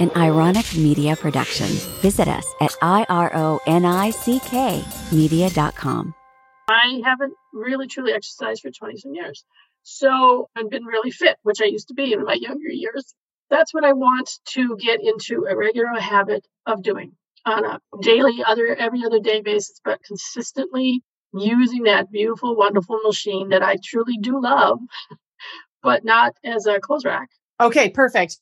[0.00, 1.66] an ironic media production.
[2.00, 3.64] Visit us at I-R-O-N-I-C-K
[5.12, 6.14] media.com.
[6.68, 9.44] I haven't really truly exercised for 20 some years.
[9.82, 13.14] So I've been really fit, which I used to be in my younger years.
[13.50, 17.12] That's what I want to get into a regular habit of doing
[17.44, 21.02] on a daily, other every other day basis, but consistently
[21.34, 24.78] using that beautiful, wonderful machine that I truly do love,
[25.82, 27.30] but not as a clothes rack.
[27.60, 28.38] Okay, perfect.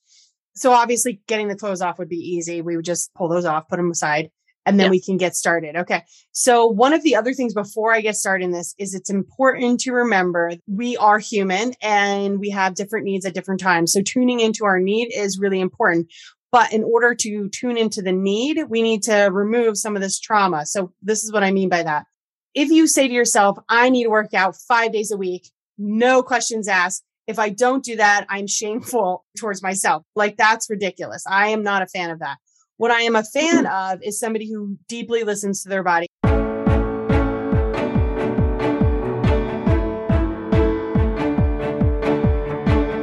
[0.55, 2.61] So obviously getting the clothes off would be easy.
[2.61, 4.31] We would just pull those off, put them aside,
[4.65, 5.75] and then we can get started.
[5.75, 6.03] Okay.
[6.31, 9.79] So one of the other things before I get started in this is it's important
[9.81, 13.91] to remember we are human and we have different needs at different times.
[13.91, 16.11] So tuning into our need is really important.
[16.51, 20.19] But in order to tune into the need, we need to remove some of this
[20.19, 20.65] trauma.
[20.65, 22.05] So this is what I mean by that.
[22.53, 26.21] If you say to yourself, I need to work out five days a week, no
[26.21, 27.03] questions asked.
[27.31, 30.03] If I don't do that, I'm shameful towards myself.
[30.17, 31.23] Like that's ridiculous.
[31.25, 32.39] I am not a fan of that.
[32.75, 36.07] What I am a fan of is somebody who deeply listens to their body.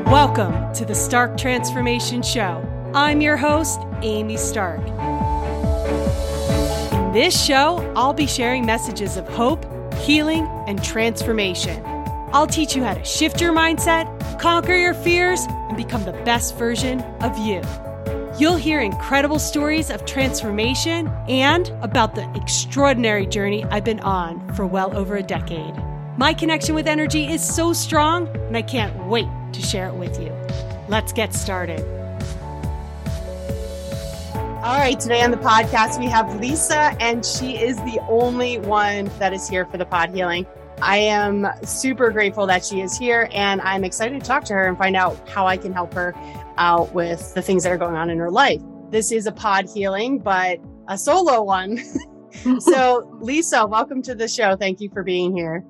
[0.04, 2.62] Welcome to the Stark Transformation Show.
[2.92, 4.86] I'm your host, Amy Stark.
[6.92, 11.97] In this show, I'll be sharing messages of hope, healing, and transformation.
[12.32, 16.56] I'll teach you how to shift your mindset, conquer your fears, and become the best
[16.56, 17.62] version of you.
[18.38, 24.66] You'll hear incredible stories of transformation and about the extraordinary journey I've been on for
[24.66, 25.74] well over a decade.
[26.18, 30.20] My connection with energy is so strong, and I can't wait to share it with
[30.20, 30.32] you.
[30.88, 31.80] Let's get started.
[34.34, 39.10] All right, today on the podcast, we have Lisa, and she is the only one
[39.18, 40.46] that is here for the pod healing.
[40.80, 44.68] I am super grateful that she is here, and I'm excited to talk to her
[44.68, 46.14] and find out how I can help her
[46.56, 48.62] out with the things that are going on in her life.
[48.90, 51.80] This is a pod healing, but a solo one.
[52.60, 54.54] so, Lisa, welcome to the show.
[54.54, 55.64] Thank you for being here.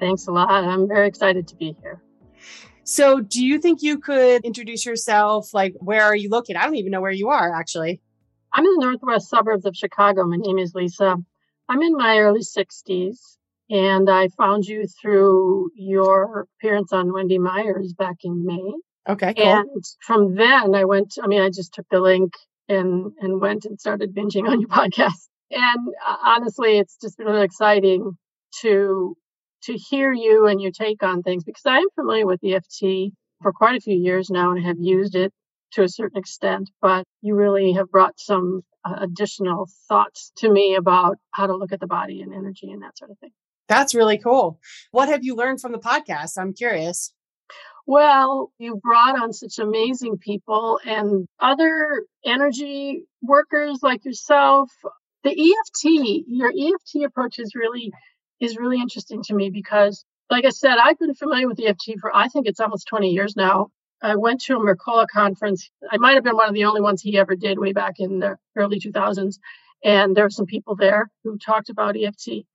[0.00, 0.50] Thanks a lot.
[0.50, 2.02] I'm very excited to be here.
[2.84, 5.52] So, do you think you could introduce yourself?
[5.52, 6.56] Like, where are you located?
[6.56, 8.00] I don't even know where you are, actually.
[8.52, 10.24] I'm in the northwest suburbs of Chicago.
[10.24, 11.16] My name is Lisa.
[11.68, 13.36] I'm in my early 60s,
[13.70, 18.74] and I found you through your appearance on Wendy Myers back in May.
[19.08, 19.46] Okay, cool.
[19.46, 21.14] And from then, I went.
[21.22, 22.32] I mean, I just took the link
[22.68, 25.28] and and went and started binging on your podcast.
[25.50, 28.16] And uh, honestly, it's just been really exciting
[28.62, 29.16] to
[29.64, 33.52] to hear you and your take on things because I am familiar with EFT for
[33.52, 35.32] quite a few years now and have used it
[35.72, 40.76] to a certain extent, but you really have brought some uh, additional thoughts to me
[40.76, 43.30] about how to look at the body and energy and that sort of thing.
[43.68, 44.60] That's really cool.
[44.90, 46.38] What have you learned from the podcast?
[46.38, 47.12] I'm curious.
[47.86, 54.70] Well, you brought on such amazing people and other energy workers like yourself.
[55.22, 57.92] The EFT, your EFT approach is really
[58.40, 62.14] is really interesting to me because like I said, I've been familiar with EFT for
[62.14, 63.68] I think it's almost 20 years now.
[64.02, 65.70] I went to a Mercola conference.
[65.90, 68.18] I might have been one of the only ones he ever did way back in
[68.18, 69.38] the early 2000s.
[69.82, 72.46] And there were some people there who talked about EFT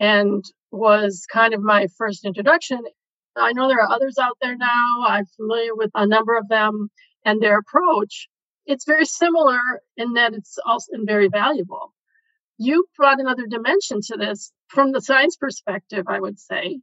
[0.00, 2.80] and was kind of my first introduction.
[3.36, 5.04] I know there are others out there now.
[5.06, 6.88] I'm familiar with a number of them
[7.24, 8.28] and their approach.
[8.66, 9.60] It's very similar
[9.96, 11.92] in that it's also very valuable.
[12.58, 16.80] You brought another dimension to this from the science perspective, I would say.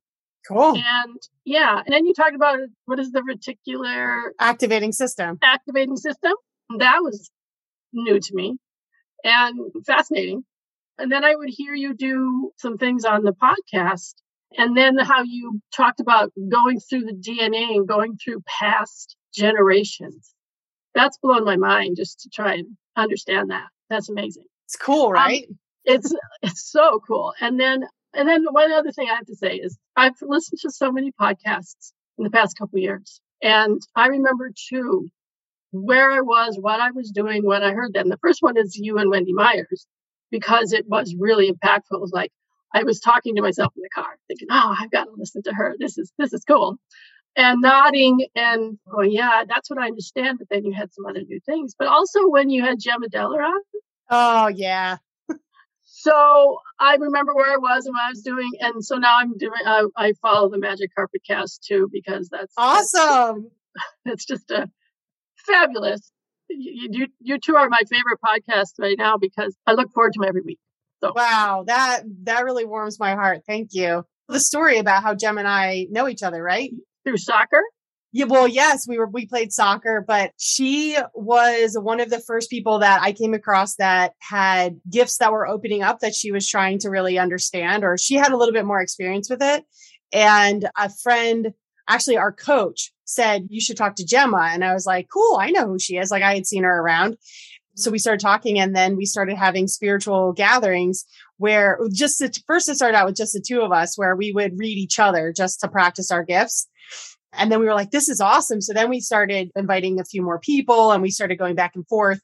[0.48, 0.76] Cool.
[0.76, 5.38] And yeah, and then you talked about what is the reticular activating system?
[5.44, 6.34] Activating system.
[6.78, 7.30] That was
[7.94, 8.58] new to me
[9.24, 10.44] and fascinating.
[11.00, 14.16] And then I would hear you do some things on the podcast.
[14.58, 20.34] And then how you talked about going through the DNA and going through past generations.
[20.96, 23.68] That's blown my mind just to try and understand that.
[23.90, 24.46] That's amazing.
[24.66, 25.46] It's cool, right?
[25.48, 27.34] Um, it's it's so cool.
[27.40, 27.84] And then
[28.14, 31.12] and then one other thing I have to say is I've listened to so many
[31.12, 33.22] podcasts in the past couple years.
[33.42, 35.10] And I remember too
[35.72, 38.10] where I was, what I was doing when I heard them.
[38.10, 39.86] The first one is you and Wendy Myers
[40.32, 41.92] because it was really impactful.
[41.92, 42.32] It was like
[42.74, 45.54] I was talking to myself in the car, thinking, "Oh, I've got to listen to
[45.54, 45.76] her.
[45.80, 46.78] This is this is cool,"
[47.36, 51.22] and nodding and going, "Yeah, that's what I understand." But then you had some other
[51.22, 51.76] new things.
[51.78, 53.62] But also when you had Gemma Deller on.
[54.10, 54.98] Oh yeah.
[55.86, 59.38] so I remember where I was and what I was doing, and so now I'm
[59.38, 59.62] doing.
[59.66, 63.50] I, I follow the Magic Carpet Cast too because that's awesome.
[63.74, 64.70] That's, that's just a
[65.46, 66.12] fabulous
[66.50, 70.20] you, you, you two are my favorite podcast right now because I look forward to
[70.20, 70.60] them every week.
[71.02, 73.42] So wow, that that really warms my heart.
[73.48, 74.04] Thank you.
[74.28, 76.72] The story about how Gem and I know each other, right?
[77.06, 77.62] Through soccer.
[78.12, 82.50] Yeah, well, yes, we were we played soccer, but she was one of the first
[82.50, 86.48] people that I came across that had gifts that were opening up that she was
[86.48, 89.64] trying to really understand, or she had a little bit more experience with it.
[90.12, 91.54] And a friend,
[91.90, 94.50] actually our coach, said, You should talk to Gemma.
[94.52, 96.12] And I was like, Cool, I know who she is.
[96.12, 97.18] Like I had seen her around.
[97.76, 101.06] So we started talking and then we started having spiritual gatherings
[101.38, 104.34] where just the, first it started out with just the two of us where we
[104.34, 106.68] would read each other just to practice our gifts.
[107.32, 108.60] And then we were like, this is awesome.
[108.60, 111.88] So then we started inviting a few more people and we started going back and
[111.88, 112.20] forth.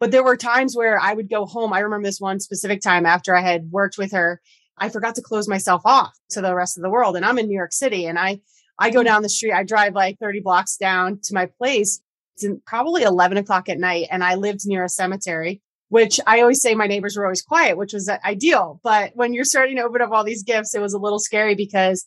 [0.00, 1.72] But there were times where I would go home.
[1.72, 4.40] I remember this one specific time after I had worked with her.
[4.76, 7.16] I forgot to close myself off to the rest of the world.
[7.16, 8.40] And I'm in New York City and I,
[8.78, 9.52] I go down the street.
[9.52, 12.00] I drive like 30 blocks down to my place.
[12.36, 14.08] It's probably 11 o'clock at night.
[14.10, 17.78] And I lived near a cemetery, which I always say my neighbors were always quiet,
[17.78, 18.80] which was uh, ideal.
[18.82, 21.54] But when you're starting to open up all these gifts, it was a little scary
[21.54, 22.06] because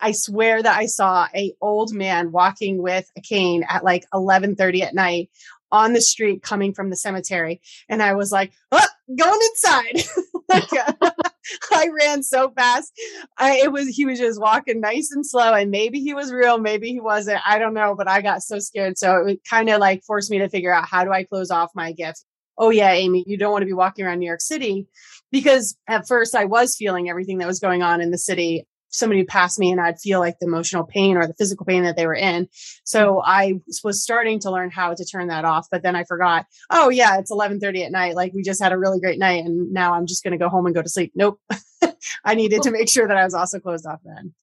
[0.00, 4.82] I swear that I saw a old man walking with a cane at like 11:30
[4.82, 5.30] at night
[5.70, 8.86] on the street coming from the cemetery and I was like, oh,
[9.16, 10.02] going inside.
[10.50, 11.07] Uh,
[11.72, 12.92] I ran so fast.
[13.36, 16.58] I it was he was just walking nice and slow and maybe he was real,
[16.58, 17.40] maybe he wasn't.
[17.46, 20.38] I don't know, but I got so scared so it kind of like forced me
[20.38, 22.24] to figure out how do I close off my gift.
[22.56, 24.86] Oh yeah, Amy, you don't want to be walking around New York City
[25.30, 29.20] because at first I was feeling everything that was going on in the city somebody
[29.20, 31.96] would pass me and I'd feel like the emotional pain or the physical pain that
[31.96, 32.48] they were in.
[32.84, 33.22] So.
[33.28, 36.88] I was starting to learn how to turn that off, but then I forgot, oh
[36.88, 38.14] yeah, it's 1130 at night.
[38.14, 40.48] Like we just had a really great night and now I'm just going to go
[40.48, 41.12] home and go to sleep.
[41.14, 41.40] Nope.
[42.24, 44.34] I needed to make sure that I was also closed off then.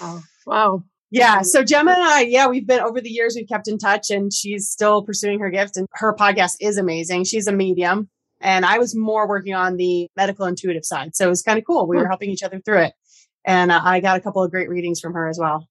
[0.00, 0.82] Oh, wow.
[1.10, 1.42] Yeah.
[1.42, 4.32] So Gemma and I, yeah, we've been over the years, we've kept in touch and
[4.32, 7.24] she's still pursuing her gift and her podcast is amazing.
[7.24, 8.10] She's a medium
[8.40, 11.14] and I was more working on the medical intuitive side.
[11.14, 11.86] So it was kind of cool.
[11.86, 12.08] We were hmm.
[12.08, 12.92] helping each other through it.
[13.46, 15.68] And I got a couple of great readings from her as well.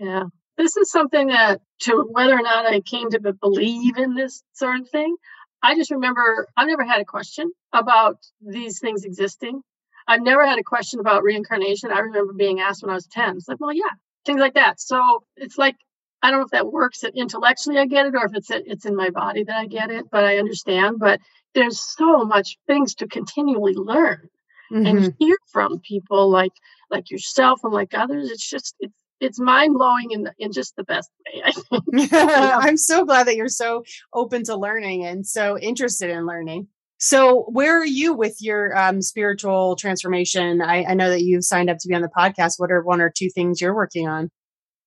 [0.00, 0.24] Yeah.
[0.56, 4.80] This is something that, to whether or not I came to believe in this sort
[4.80, 5.16] of thing,
[5.62, 9.62] I just remember I've never had a question about these things existing.
[10.08, 11.92] I've never had a question about reincarnation.
[11.92, 13.36] I remember being asked when I was 10.
[13.36, 14.80] It's like, well, yeah, things like that.
[14.80, 15.76] So it's like,
[16.22, 18.96] I don't know if that works intellectually, I get it, or if it's it's in
[18.96, 20.98] my body that I get it, but I understand.
[20.98, 21.20] But
[21.54, 24.28] there's so much things to continually learn
[24.72, 24.86] mm-hmm.
[24.86, 26.52] and hear from people like
[26.90, 28.30] like yourself and like others.
[28.30, 31.42] It's just it's it's mind blowing in in just the best way.
[31.44, 32.12] I think.
[32.12, 33.82] I'm so glad that you're so
[34.12, 36.68] open to learning and so interested in learning.
[37.00, 40.60] So, where are you with your um, spiritual transformation?
[40.60, 42.54] I, I know that you've signed up to be on the podcast.
[42.56, 44.30] What are one or two things you're working on?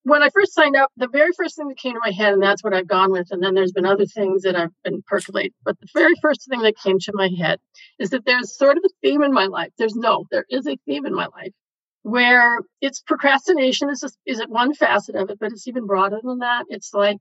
[0.03, 2.42] When I first signed up, the very first thing that came to my head, and
[2.42, 5.51] that's what I've gone with, and then there's been other things that I've been percolating.
[5.63, 7.59] But the very first thing that came to my head
[8.00, 9.71] is that there's sort of a theme in my life.
[9.77, 11.51] There's no, there is a theme in my life
[12.03, 16.39] where it's procrastination is, is it one facet of it, but it's even broader than
[16.39, 16.65] that.
[16.69, 17.19] It's like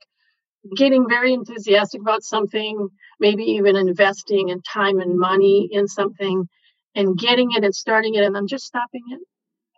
[0.74, 2.88] getting very enthusiastic about something,
[3.18, 6.48] maybe even investing in time and money in something
[6.94, 9.20] and getting it and starting it and then just stopping it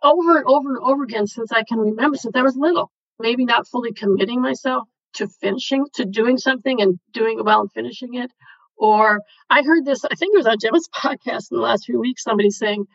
[0.03, 2.91] over and over and over again since I can remember, since I was little.
[3.19, 7.71] Maybe not fully committing myself to finishing, to doing something and doing it well and
[7.71, 8.31] finishing it.
[8.75, 11.99] Or I heard this, I think it was on Gemma's podcast in the last few
[11.99, 12.85] weeks, somebody saying,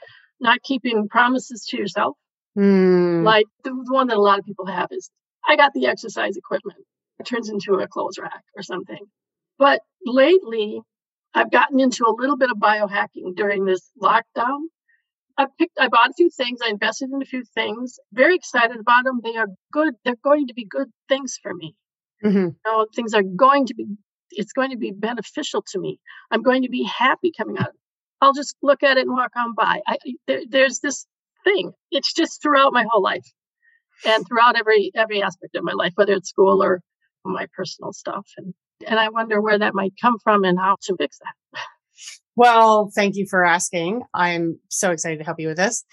[0.40, 2.16] not keeping promises to yourself.
[2.56, 3.24] Mm.
[3.24, 5.10] Like the, the one that a lot of people have is,
[5.46, 6.78] I got the exercise equipment.
[7.18, 9.04] It turns into a clothes rack or something.
[9.58, 10.80] But lately,
[11.34, 14.58] I've gotten into a little bit of biohacking during this lockdown
[15.38, 16.58] I picked, I bought a few things.
[16.64, 17.98] I invested in a few things.
[18.12, 19.20] Very excited about them.
[19.22, 19.94] They are good.
[20.04, 21.76] They're going to be good things for me.
[22.24, 22.38] Mm-hmm.
[22.38, 23.86] You know, things are going to be.
[24.30, 26.00] It's going to be beneficial to me.
[26.30, 27.72] I'm going to be happy coming out.
[28.20, 29.80] I'll just look at it and walk on by.
[29.86, 31.06] I, there, there's this
[31.44, 31.72] thing.
[31.90, 33.24] It's just throughout my whole life,
[34.04, 36.82] and throughout every every aspect of my life, whether it's school or
[37.24, 38.26] my personal stuff.
[38.36, 38.54] And
[38.86, 41.34] and I wonder where that might come from and how to fix that.
[42.38, 44.02] Well, thank you for asking.
[44.14, 45.84] I'm so excited to help you with this.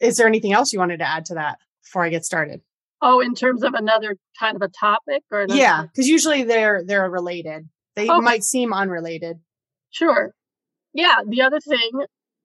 [0.00, 2.62] Is there anything else you wanted to add to that before I get started?
[3.02, 5.60] Oh, in terms of another kind of a topic or another...
[5.60, 7.68] Yeah, because usually they're they're related.
[7.96, 8.20] They okay.
[8.20, 9.40] might seem unrelated.
[9.90, 10.32] Sure.
[10.94, 11.16] Yeah.
[11.28, 11.90] The other thing,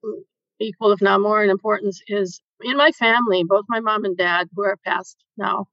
[0.04, 0.12] mm,
[0.60, 4.48] equal if not more in importance, is in my family, both my mom and dad,
[4.54, 5.64] who are passed now,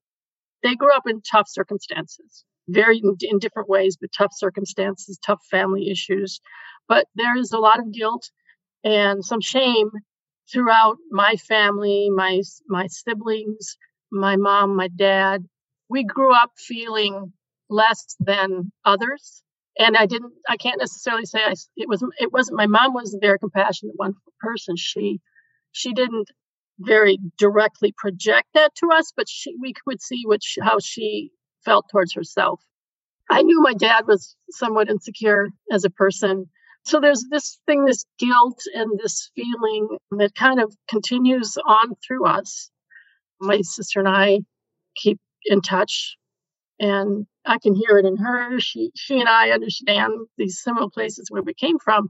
[0.63, 5.89] they grew up in tough circumstances, very in different ways, but tough circumstances, tough family
[5.89, 6.39] issues.
[6.87, 8.29] But there is a lot of guilt
[8.83, 9.91] and some shame
[10.51, 13.77] throughout my family, my my siblings,
[14.11, 15.45] my mom, my dad.
[15.89, 17.33] We grew up feeling
[17.69, 19.43] less than others,
[19.77, 20.33] and I didn't.
[20.49, 21.53] I can't necessarily say I.
[21.77, 22.03] It was.
[22.19, 22.57] It wasn't.
[22.57, 24.75] My mom was a very compassionate, wonderful person.
[24.77, 25.19] She
[25.71, 26.29] she didn't
[26.79, 31.31] very directly project that to us, but she we could see which how she
[31.65, 32.61] felt towards herself.
[33.29, 36.49] I knew my dad was somewhat insecure as a person.
[36.85, 42.25] So there's this thing, this guilt and this feeling that kind of continues on through
[42.25, 42.69] us.
[43.39, 44.39] My sister and I
[44.95, 46.17] keep in touch
[46.79, 48.59] and I can hear it in her.
[48.59, 52.09] She she and I understand these similar places where we came from.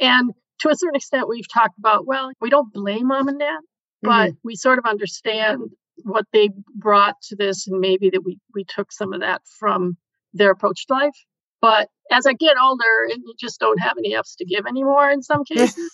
[0.00, 3.60] And to a certain extent we've talked about, well, we don't blame mom and dad,
[4.02, 4.38] but mm-hmm.
[4.42, 5.70] we sort of understand
[6.02, 9.96] what they brought to this and maybe that we we took some of that from
[10.32, 11.16] their approach to life.
[11.60, 15.10] But as I get older and you just don't have any F's to give anymore
[15.10, 15.90] in some cases.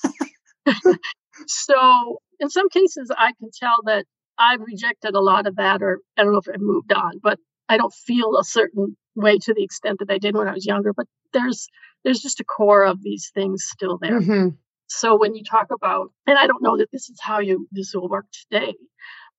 [1.47, 4.07] so in some cases I can tell that
[4.39, 7.39] I've rejected a lot of that or I don't know if I've moved on, but
[7.69, 10.67] I don't feel a certain way to the extent that I did when I was
[10.67, 10.93] younger.
[10.93, 11.69] But there's
[12.05, 14.21] there's just a core of these things still there.
[14.21, 14.49] Mm-hmm.
[14.87, 17.95] So when you talk about, and I don't know that this is how you this
[17.95, 18.75] will work today,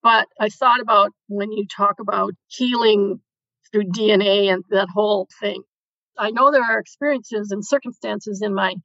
[0.03, 3.19] but I thought about when you talk about healing
[3.71, 5.63] through DNA and that whole thing.
[6.17, 8.75] I know there are experiences and circumstances in my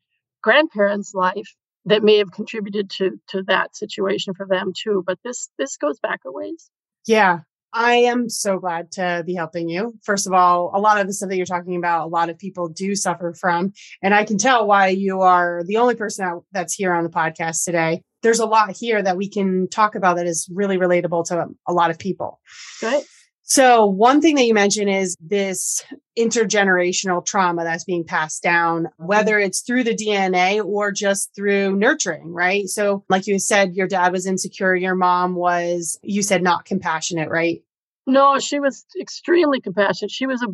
[0.43, 1.55] grandparents' life
[1.87, 5.03] that may have contributed to to that situation for them too.
[5.07, 6.71] But this this goes back a ways.
[7.07, 7.41] Yeah.
[7.73, 9.93] I am so glad to be helping you.
[10.03, 12.39] First of all, a lot of the stuff that you're talking about, a lot of
[12.39, 13.73] people do suffer from.
[14.03, 17.65] And I can tell why you are the only person that's here on the podcast
[17.65, 18.03] today.
[18.26, 21.73] There's a lot here that we can talk about that is really relatable to a
[21.73, 22.40] lot of people.
[22.80, 23.04] Good.
[23.45, 25.85] So one thing that you mentioned is this
[26.18, 29.47] intergenerational trauma that's being passed down, whether mm-hmm.
[29.47, 32.66] it's through the DNA or just through nurturing, right?
[32.66, 34.75] So like you said, your dad was insecure.
[34.75, 37.62] Your mom was, you said not compassionate, right?
[38.09, 40.11] No, she was extremely compassionate.
[40.11, 40.49] She was a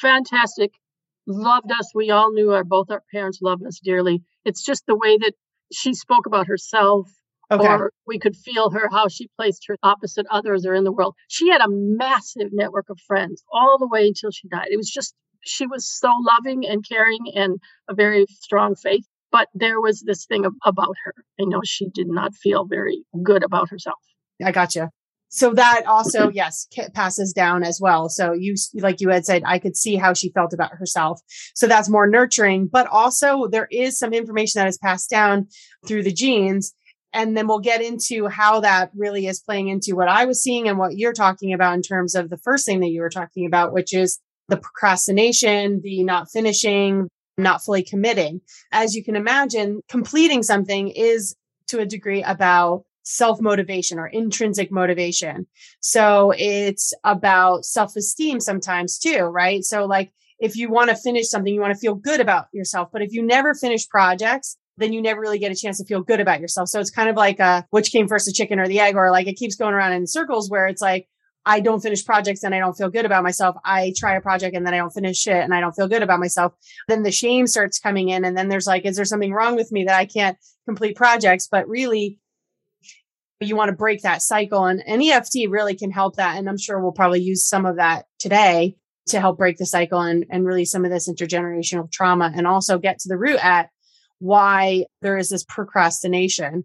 [0.00, 0.70] fantastic,
[1.26, 1.90] loved us.
[1.94, 4.22] We all knew our, both our parents loved us dearly.
[4.46, 5.34] It's just the way that
[5.72, 7.10] she spoke about herself
[7.50, 7.66] Okay.
[7.66, 11.16] Or we could feel her how she placed her opposite others or in the world.
[11.26, 14.68] She had a massive network of friends all the way until she died.
[14.70, 17.58] It was just, she was so loving and caring and
[17.88, 19.04] a very strong faith.
[19.32, 21.14] But there was this thing about her.
[21.40, 23.98] I know she did not feel very good about herself.
[24.44, 24.90] I gotcha.
[25.32, 28.08] So that also, yes, passes down as well.
[28.08, 31.20] So you, like you had said, I could see how she felt about herself.
[31.54, 35.46] So that's more nurturing, but also there is some information that is passed down
[35.86, 36.74] through the genes
[37.12, 40.68] and then we'll get into how that really is playing into what I was seeing
[40.68, 43.46] and what you're talking about in terms of the first thing that you were talking
[43.46, 48.40] about, which is the procrastination, the not finishing, not fully committing.
[48.70, 51.34] As you can imagine, completing something is
[51.68, 55.46] to a degree about self motivation or intrinsic motivation.
[55.80, 59.64] So it's about self esteem sometimes too, right?
[59.64, 62.88] So like if you want to finish something, you want to feel good about yourself.
[62.92, 66.02] But if you never finish projects, then you never really get a chance to feel
[66.02, 66.68] good about yourself.
[66.68, 69.10] So it's kind of like a which came first, the chicken or the egg, or
[69.10, 71.06] like it keeps going around in circles where it's like,
[71.46, 73.56] I don't finish projects and I don't feel good about myself.
[73.64, 76.02] I try a project and then I don't finish it and I don't feel good
[76.02, 76.52] about myself.
[76.86, 78.24] Then the shame starts coming in.
[78.24, 81.48] And then there's like, is there something wrong with me that I can't complete projects?
[81.50, 82.18] But really,
[83.48, 86.36] you want to break that cycle and, and EFT really can help that.
[86.36, 88.76] And I'm sure we'll probably use some of that today
[89.08, 92.78] to help break the cycle and, and release some of this intergenerational trauma and also
[92.78, 93.70] get to the root at
[94.18, 96.64] why there is this procrastination.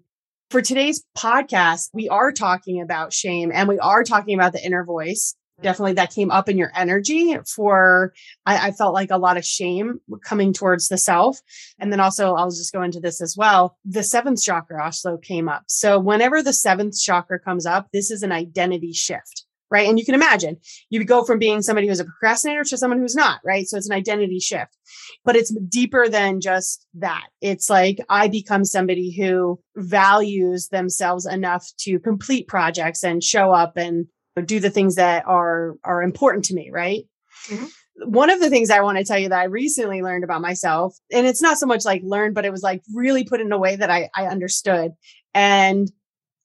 [0.49, 4.83] For today's podcast, we are talking about shame and we are talking about the inner
[4.83, 5.35] voice.
[5.61, 8.13] Definitely that came up in your energy for,
[8.45, 11.39] I, I felt like a lot of shame coming towards the self.
[11.79, 13.77] And then also, I'll just go into this as well.
[13.85, 15.63] The seventh chakra also came up.
[15.67, 19.89] So whenever the seventh chakra comes up, this is an identity shift right?
[19.89, 20.57] And you can imagine
[20.89, 23.67] you go from being somebody who's a procrastinator to someone who's not, right?
[23.67, 24.77] So it's an identity shift,
[25.23, 27.27] but it's deeper than just that.
[27.41, 33.75] It's like I become somebody who values themselves enough to complete projects and show up
[33.75, 34.07] and
[34.41, 37.03] do the things that are are important to me, right?
[37.47, 37.65] Mm-hmm.
[38.09, 40.97] One of the things I want to tell you that I recently learned about myself,
[41.11, 43.57] and it's not so much like learned, but it was like really put in a
[43.57, 44.91] way that I, I understood.
[45.33, 45.89] And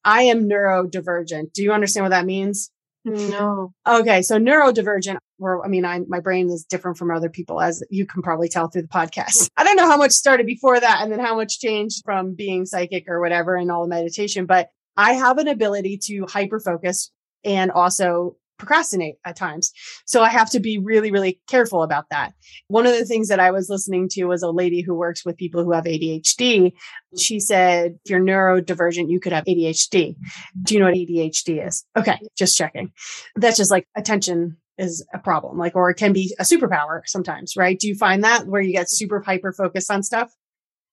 [0.05, 1.53] I am neurodivergent.
[1.53, 2.71] Do you understand what that means?
[3.05, 3.73] No.
[3.89, 4.23] Okay.
[4.23, 8.07] So neurodivergent, or I mean, I, my brain is different from other people, as you
[8.07, 9.49] can probably tell through the podcast.
[9.57, 12.67] I don't know how much started before that and then how much changed from being
[12.67, 17.11] psychic or whatever and all the meditation, but I have an ability to hyper focus
[17.45, 19.73] and also procrastinate at times.
[20.05, 22.35] So I have to be really, really careful about that.
[22.69, 25.39] One of the things that I was listening to was a lady who works with
[25.39, 26.73] people who have ADHD.
[27.19, 30.15] She said, if you're neurodivergent, you could have ADHD.
[30.63, 31.85] Do you know what ADHD is?
[31.97, 32.93] Okay, just checking.
[33.35, 37.55] That's just like attention is a problem, like, or it can be a superpower sometimes,
[37.57, 37.79] right?
[37.79, 40.33] Do you find that where you get super hyper focused on stuff?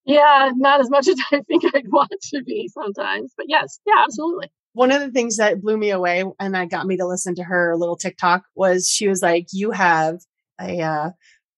[0.05, 4.03] Yeah, not as much as I think I'd want to be sometimes, but yes, yeah,
[4.03, 4.49] absolutely.
[4.77, 7.43] One of the things that blew me away and that got me to listen to
[7.43, 10.19] her little TikTok was she was like, You have
[10.61, 11.09] a uh,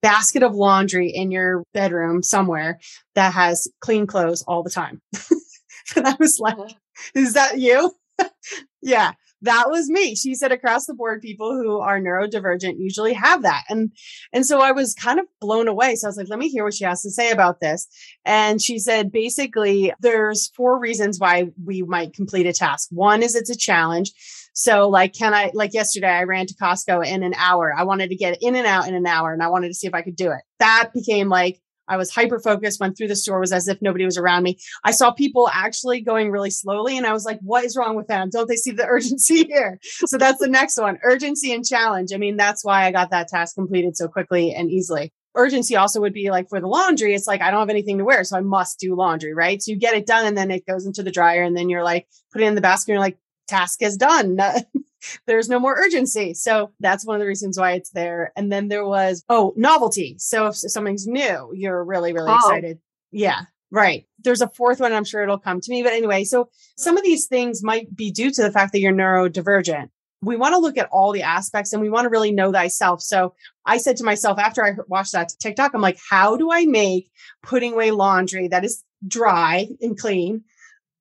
[0.02, 2.80] basket of laundry in your bedroom somewhere
[3.16, 5.02] that has clean clothes all the time.
[5.98, 6.74] and I was like, uh-huh.
[7.14, 7.94] Is that you?
[8.82, 9.12] yeah
[9.42, 10.16] that was me.
[10.16, 13.64] She said across the board, people who are neurodivergent usually have that.
[13.70, 13.92] And,
[14.34, 15.96] and so I was kind of blown away.
[15.96, 17.88] So I was like, let me hear what she has to say about this.
[18.26, 22.90] And she said, basically, there's four reasons why we might complete a task.
[22.92, 24.12] One is it's a challenge.
[24.54, 27.74] So like, can I, like yesterday, I ran to Costco in an hour.
[27.74, 29.88] I wanted to get in and out in an hour and I wanted to see
[29.88, 30.42] if I could do it.
[30.60, 34.06] That became like, I was hyper focused, went through the store, was as if nobody
[34.06, 34.58] was around me.
[34.84, 38.08] I saw people actually going really slowly and I was like, what is wrong with
[38.08, 38.30] them?
[38.30, 39.80] Don't they see the urgency here?
[39.82, 42.12] So that's the next one urgency and challenge.
[42.14, 45.12] I mean, that's why I got that task completed so quickly and easily.
[45.36, 48.06] Urgency also would be like for the laundry, it's like I don't have anything to
[48.06, 49.62] wear, so I must do laundry, right?
[49.62, 51.84] So you get it done and then it goes into the dryer and then you're
[51.84, 53.18] like, put it in the basket and you're like,
[53.48, 54.38] task is done.
[55.26, 56.34] There's no more urgency.
[56.34, 58.32] So that's one of the reasons why it's there.
[58.36, 60.16] And then there was, oh, novelty.
[60.20, 62.36] So if something's new, you're really, really oh.
[62.36, 62.80] excited.
[63.12, 63.42] Yeah.
[63.72, 64.06] Right.
[64.24, 64.94] There's a fourth one.
[64.94, 65.84] I'm sure it'll come to me.
[65.84, 68.94] But anyway, so some of these things might be due to the fact that you're
[68.94, 69.90] neurodivergent.
[70.22, 73.02] We want to look at all the aspects and we want to really know thyself.
[73.02, 76.66] So I said to myself after I watched that TikTok, I'm like, how do I
[76.66, 77.10] make
[77.42, 80.44] putting away laundry that is dry and clean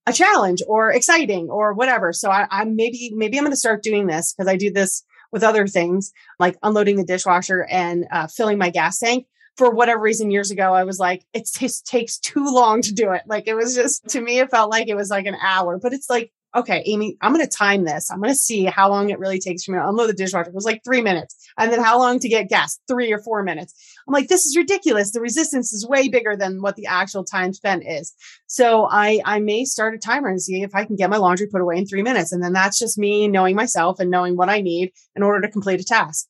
[0.08, 2.12] a challenge or exciting or whatever.
[2.12, 5.04] So I, I maybe maybe I'm going to start doing this because I do this
[5.30, 9.26] with other things like unloading the dishwasher and uh, filling my gas tank.
[9.56, 13.10] For whatever reason, years ago, I was like, it just takes too long to do
[13.10, 13.22] it.
[13.26, 15.92] Like it was just to me, it felt like it was like an hour, but
[15.92, 18.11] it's like okay, Amy, I'm going to time this.
[18.11, 20.49] I'm going to see how long it really takes for me to unload the dishwasher.
[20.49, 21.37] It was like three minutes.
[21.59, 22.78] And then how long to get gas?
[22.88, 23.75] Three or four minutes.
[24.07, 25.12] I'm like, this is ridiculous.
[25.12, 28.14] The resistance is way bigger than what the actual time spent is.
[28.47, 31.49] So I, I may start a timer and see if I can get my laundry
[31.49, 32.33] put away in three minutes.
[32.33, 35.52] And then that's just me knowing myself and knowing what I need in order to
[35.52, 36.26] complete a task.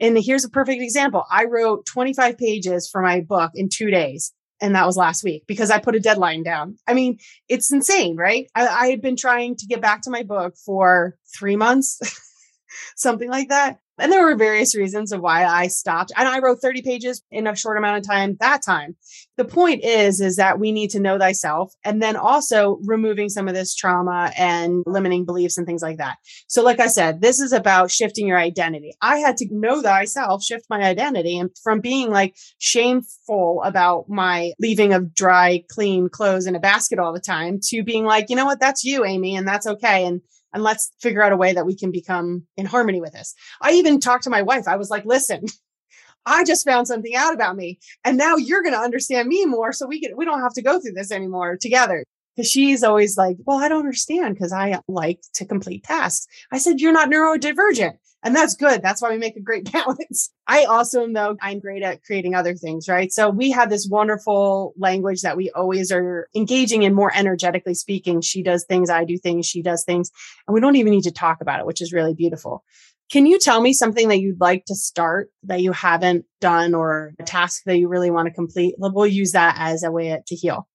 [0.00, 1.24] And here's a perfect example.
[1.30, 5.44] I wrote 25 pages for my book in two days and that was last week
[5.46, 6.76] because I put a deadline down.
[6.86, 8.50] I mean, it's insane, right?
[8.54, 12.00] I, I had been trying to get back to my book for three months,
[12.96, 13.78] something like that.
[13.98, 16.12] And there were various reasons of why I stopped.
[16.16, 18.96] And I wrote 30 pages in a short amount of time that time.
[19.36, 23.48] The point is, is that we need to know thyself and then also removing some
[23.48, 26.18] of this trauma and limiting beliefs and things like that.
[26.48, 28.92] So, like I said, this is about shifting your identity.
[29.00, 34.52] I had to know thyself, shift my identity and from being like shameful about my
[34.60, 38.36] leaving of dry, clean clothes in a basket all the time to being like, you
[38.36, 38.60] know what?
[38.60, 40.04] That's you, Amy, and that's okay.
[40.06, 40.20] And
[40.52, 43.34] and let's figure out a way that we can become in harmony with this.
[43.60, 44.66] I even talked to my wife.
[44.66, 45.44] I was like, listen,
[46.26, 49.72] I just found something out about me and now you're going to understand me more.
[49.72, 52.04] So we can, we don't have to go through this anymore together.
[52.36, 56.28] Cause she's always like, well, I don't understand because I like to complete tasks.
[56.52, 57.96] I said, you're not neurodivergent.
[58.24, 58.82] And that's good.
[58.82, 60.32] That's why we make a great balance.
[60.46, 63.12] I also know I'm great at creating other things, right?
[63.12, 68.20] So we have this wonderful language that we always are engaging in more energetically speaking.
[68.20, 70.10] She does things, I do things, she does things,
[70.46, 72.64] and we don't even need to talk about it, which is really beautiful.
[73.10, 77.14] Can you tell me something that you'd like to start that you haven't done or
[77.18, 78.74] a task that you really want to complete?
[78.78, 80.68] We'll use that as a way to heal.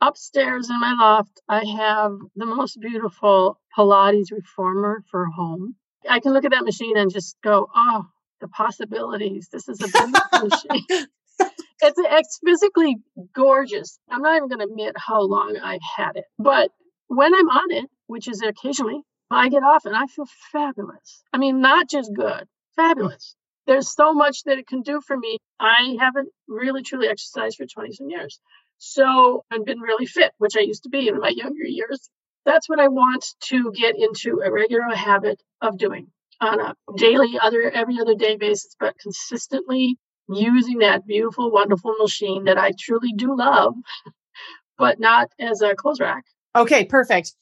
[0.00, 5.76] Upstairs in my loft, I have the most beautiful Pilates reformer for home
[6.08, 8.06] I can look at that machine and just go, oh,
[8.40, 9.48] the possibilities.
[9.50, 11.06] This is a beautiful machine.
[11.82, 12.96] It's, it's physically
[13.34, 13.98] gorgeous.
[14.10, 16.70] I'm not even going to admit how long I've had it, but
[17.08, 21.22] when I'm on it, which is occasionally, I get off and I feel fabulous.
[21.32, 23.34] I mean, not just good, fabulous.
[23.66, 25.38] There's so much that it can do for me.
[25.58, 28.38] I haven't really truly exercised for 20 some years.
[28.78, 32.10] So I've been really fit, which I used to be in my younger years
[32.44, 36.08] that's what I want to get into a regular habit of doing
[36.40, 39.96] on a daily, other every other day basis, but consistently
[40.28, 43.74] using that beautiful, wonderful machine that I truly do love,
[44.78, 46.24] but not as a clothes rack.
[46.56, 47.32] Okay, perfect.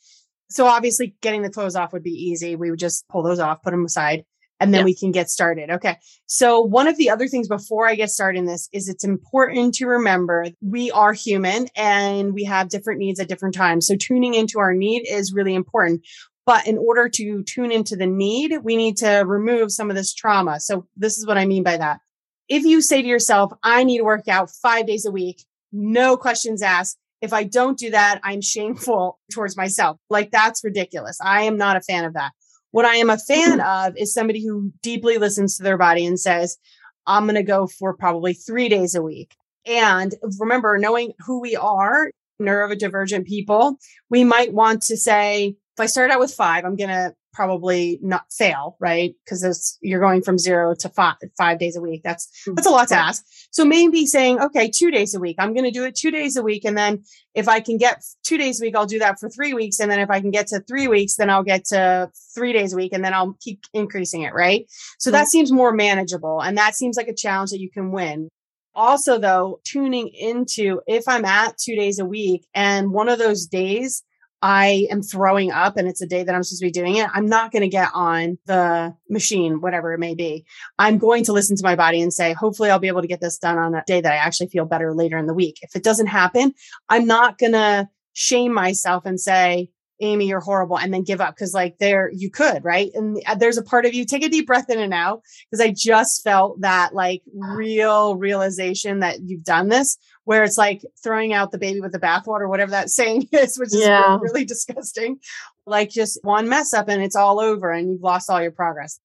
[0.51, 2.57] So obviously getting the clothes off would be easy.
[2.57, 4.25] We would just pull those off, put them aside
[4.63, 4.85] and then yeah.
[4.85, 5.71] we can get started.
[5.71, 5.97] Okay.
[6.27, 9.75] So one of the other things before I get started in this is it's important
[9.75, 13.87] to remember we are human and we have different needs at different times.
[13.87, 16.07] So tuning into our need is really important.
[16.47, 20.15] But in order to tune into the need, we need to remove some of this
[20.15, 20.61] trauma.
[20.61, 22.01] So this is what I mean by that.
[22.49, 26.17] If you say to yourself, I need to work out five days a week, no
[26.17, 26.99] questions asked.
[27.21, 29.99] If I don't do that, I'm shameful towards myself.
[30.09, 31.19] Like that's ridiculous.
[31.21, 32.33] I am not a fan of that.
[32.73, 33.89] What I am a fan mm-hmm.
[33.89, 36.59] of is somebody who deeply listens to their body and says,
[37.07, 39.35] I'm going to go for probably three days a week.
[39.67, 43.77] And remember, knowing who we are, neurodivergent people,
[44.11, 47.99] we might want to say, if I start out with five, I'm going to probably
[48.03, 49.15] not fail, right?
[49.25, 52.03] Because you're going from zero to five, five days a week.
[52.05, 53.25] That's, Mm, that's a lot to ask.
[53.51, 56.37] So maybe saying, okay, two days a week, I'm going to do it two days
[56.37, 56.65] a week.
[56.65, 59.55] And then if I can get two days a week, I'll do that for three
[59.55, 59.81] weeks.
[59.81, 62.73] And then if I can get to three weeks, then I'll get to three days
[62.73, 64.67] a week and then I'll keep increasing it, right?
[64.99, 66.41] So that seems more manageable.
[66.41, 68.29] And that seems like a challenge that you can win.
[68.75, 73.47] Also, though, tuning into if I'm at two days a week and one of those
[73.47, 74.03] days
[74.43, 77.09] I am throwing up and it's a day that I'm supposed to be doing it,
[77.15, 80.45] I'm not going to get on the machine, whatever it may be.
[80.79, 83.21] I'm going to listen to my body and say, hopefully I'll be able to get
[83.21, 85.61] this done on a day that I actually feel better later in the week.
[85.63, 86.53] If it doesn't happen,
[86.89, 89.71] I'm not going to shame myself and say,
[90.03, 91.37] Amy, you're horrible, and then give up.
[91.37, 92.91] Cause like there, you could, right?
[92.95, 95.23] And there's a part of you, take a deep breath in and out.
[95.51, 100.83] Cause I just felt that like real realization that you've done this where it's like
[101.03, 104.19] throwing out the baby with the bathwater, whatever that saying is, which is Yeah.
[104.21, 105.19] really disgusting.
[105.67, 108.99] Like just one mess up and it's all over and you've lost all your progress.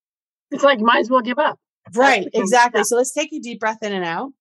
[0.52, 1.60] It's like, might as well give up.
[1.94, 2.84] Right, exactly.
[2.84, 4.32] So let's take a deep breath in and out.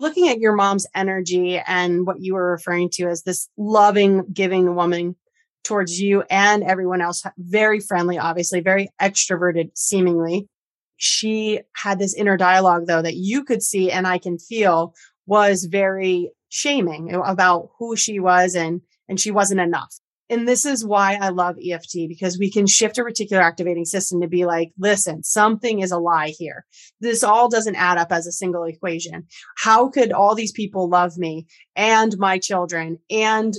[0.00, 4.74] Looking at your mom's energy and what you were referring to as this loving, giving
[4.76, 5.16] woman
[5.64, 10.48] towards you and everyone else, very friendly, obviously, very extroverted, seemingly.
[10.96, 14.94] She had this inner dialogue, though, that you could see and I can feel
[15.26, 19.94] was very shaming about who she was and and she wasn't enough.
[20.30, 24.20] And this is why I love EFT because we can shift a reticular activating system
[24.20, 26.66] to be like, listen, something is a lie here.
[27.00, 29.26] This all doesn't add up as a single equation.
[29.56, 33.54] How could all these people love me and my children and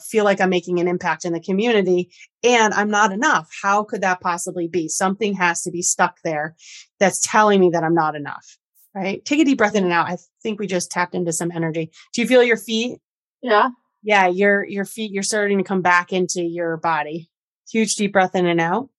[0.00, 2.10] feel like I'm making an impact in the community
[2.42, 3.48] and I'm not enough?
[3.62, 4.88] How could that possibly be?
[4.88, 6.54] Something has to be stuck there
[7.00, 8.58] that's telling me that I'm not enough.
[8.94, 9.24] Right?
[9.24, 10.08] Take a deep breath in and out.
[10.08, 11.90] I think we just tapped into some energy.
[12.12, 12.98] Do you feel your feet?
[13.42, 13.70] Yeah.
[14.04, 17.30] Yeah, your your feet, you're starting to come back into your body.
[17.70, 18.90] Huge deep breath in and out.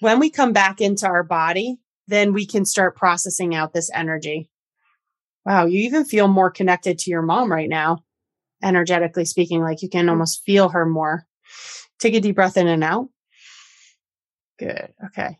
[0.00, 4.50] When we come back into our body, then we can start processing out this energy.
[5.46, 8.04] Wow, you even feel more connected to your mom right now,
[8.62, 11.26] energetically speaking, like you can almost feel her more.
[11.98, 13.08] Take a deep breath in and out.
[14.58, 14.92] Good.
[15.06, 15.38] Okay.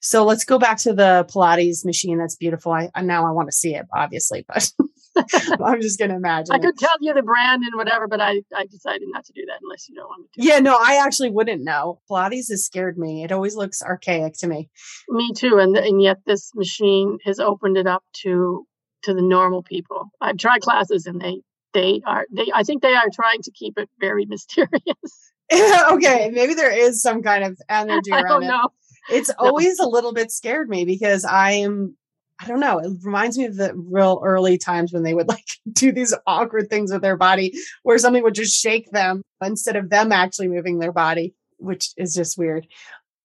[0.00, 2.18] So let's go back to the Pilates machine.
[2.18, 2.72] That's beautiful.
[2.72, 4.70] I now I want to see it, obviously, but
[5.64, 6.54] I'm just going to imagine.
[6.54, 9.42] I could tell you the brand and whatever, but I, I decided not to do
[9.46, 10.48] that unless you don't want me to.
[10.48, 12.00] Yeah, no, I actually wouldn't know.
[12.10, 13.24] Pilates has scared me.
[13.24, 14.68] It always looks archaic to me.
[15.08, 15.58] Me too.
[15.58, 18.66] And and yet this machine has opened it up to
[19.04, 20.06] to the normal people.
[20.20, 21.40] I've tried classes and they
[21.74, 25.32] they are they I think they are trying to keep it very mysterious.
[25.92, 28.48] okay, maybe there is some kind of energy I around don't it.
[28.48, 28.68] know.
[29.10, 31.96] It's always a little bit scared me because I am
[32.40, 32.78] I don't know.
[32.78, 36.70] It reminds me of the real early times when they would like do these awkward
[36.70, 40.78] things with their body where something would just shake them instead of them actually moving
[40.78, 42.66] their body, which is just weird.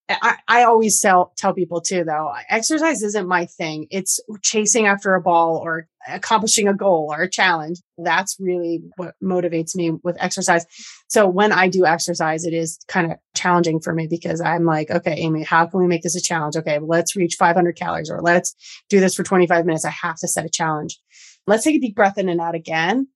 [0.09, 3.87] I, I always tell tell people too though, exercise isn't my thing.
[3.89, 7.79] It's chasing after a ball or accomplishing a goal or a challenge.
[7.97, 10.65] That's really what motivates me with exercise.
[11.07, 14.91] So when I do exercise, it is kind of challenging for me because I'm like,
[14.91, 16.57] okay, Amy, how can we make this a challenge?
[16.57, 18.55] Okay, let's reach 500 calories or let's
[18.89, 19.85] do this for 25 minutes.
[19.85, 20.99] I have to set a challenge.
[21.47, 23.07] Let's take a deep breath in and out again.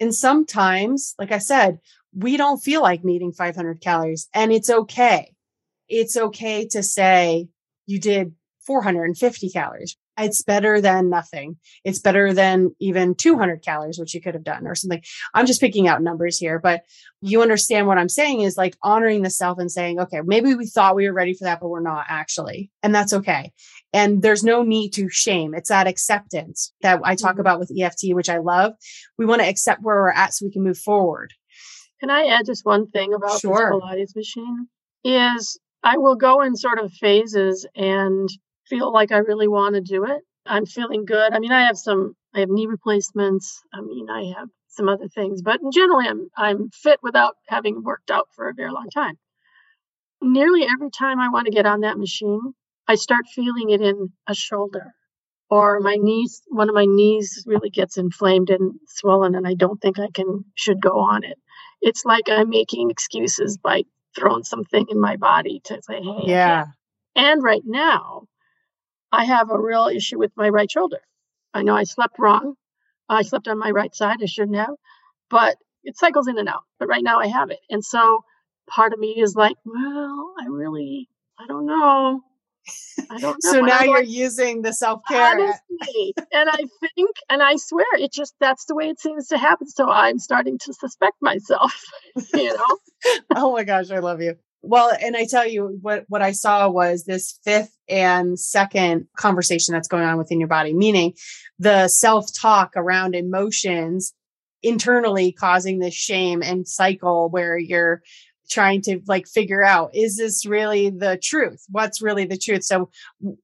[0.00, 1.78] And sometimes, like I said,
[2.14, 5.32] we don't feel like meeting 500 calories and it's okay.
[5.88, 7.48] It's okay to say
[7.86, 8.34] you did
[8.66, 9.96] 450 calories.
[10.18, 11.56] It's better than nothing.
[11.82, 15.02] It's better than even 200 calories, which you could have done or something.
[15.32, 16.82] I'm just picking out numbers here, but
[17.22, 20.66] you understand what I'm saying is like honoring the self and saying, okay, maybe we
[20.66, 22.70] thought we were ready for that, but we're not actually.
[22.82, 23.50] And that's okay.
[23.94, 25.54] And there's no need to shame.
[25.54, 27.40] It's that acceptance that I talk Mhm.
[27.40, 28.74] about with EFT, which I love.
[29.16, 31.32] We want to accept where we're at so we can move forward.
[32.00, 33.54] Can I add just one thing about Sure.
[33.54, 34.68] this Pilates machine?
[35.04, 38.28] Is I will go in sort of phases and
[38.66, 40.22] feel like I really want to do it.
[40.46, 41.32] I'm feeling good.
[41.32, 43.62] I mean, I have some, I have knee replacements.
[43.72, 48.10] I mean, I have some other things, but generally I'm, I'm fit without having worked
[48.10, 49.18] out for a very long time.
[50.22, 52.54] Nearly every time I want to get on that machine,
[52.88, 54.92] I start feeling it in a shoulder
[55.50, 59.80] or my knees, one of my knees really gets inflamed and swollen and I don't
[59.80, 61.36] think I can, should go on it
[61.80, 63.84] it's like I'm making excuses by
[64.16, 66.22] throwing something in my body to say, hey.
[66.26, 66.66] Yeah.
[67.16, 68.24] And right now,
[69.12, 71.00] I have a real issue with my right shoulder.
[71.52, 72.54] I know I slept wrong.
[73.08, 74.18] I slept on my right side.
[74.22, 74.74] I shouldn't have,
[75.28, 76.62] but it cycles in and out.
[76.78, 77.58] But right now I have it.
[77.68, 78.20] And so
[78.68, 82.20] part of me is like, well, I really, I don't know.
[83.10, 83.52] I don't know.
[83.52, 85.38] So now you're using the self care.
[85.38, 89.68] and I think, and I swear, it just that's the way it seems to happen.
[89.68, 91.72] So I'm starting to suspect myself.
[92.34, 92.78] You know,
[93.36, 94.34] oh my gosh, I love you.
[94.62, 99.72] Well, and I tell you what what I saw was this fifth and second conversation
[99.72, 101.14] that's going on within your body, meaning
[101.58, 104.12] the self-talk around emotions
[104.62, 108.02] internally causing this shame and cycle where you're
[108.50, 111.64] trying to like figure out is this really the truth?
[111.70, 112.64] What's really the truth?
[112.64, 112.90] So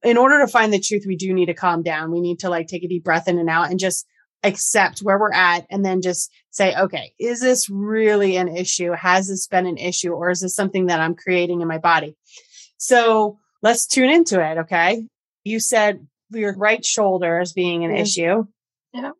[0.03, 2.11] in order to find the truth we do need to calm down.
[2.11, 4.05] We need to like take a deep breath in and out and just
[4.43, 8.91] accept where we're at and then just say okay is this really an issue?
[8.91, 12.15] Has this been an issue or is this something that i'm creating in my body?
[12.77, 15.03] So let's tune into it okay?
[15.43, 18.01] You said your right shoulder as being an Mhm.
[18.01, 18.45] issue.
[18.93, 19.11] Yeah.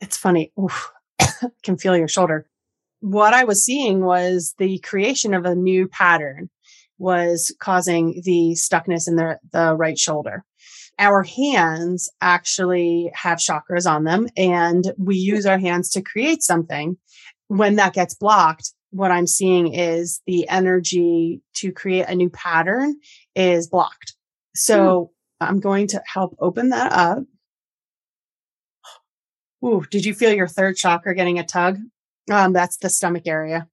[0.00, 0.52] it's funny.
[0.60, 0.92] Oof.
[1.64, 2.46] can feel your shoulder
[3.00, 6.50] what I was seeing was the creation of a new pattern
[6.98, 10.44] was causing the stuckness in the, the right shoulder.
[10.98, 16.96] Our hands actually have chakras on them and we use our hands to create something.
[17.46, 22.96] When that gets blocked, what I'm seeing is the energy to create a new pattern
[23.36, 24.14] is blocked.
[24.56, 25.46] So hmm.
[25.46, 27.22] I'm going to help open that up.
[29.64, 31.78] Ooh, did you feel your third chakra getting a tug?
[32.30, 33.68] Um, that's the stomach area.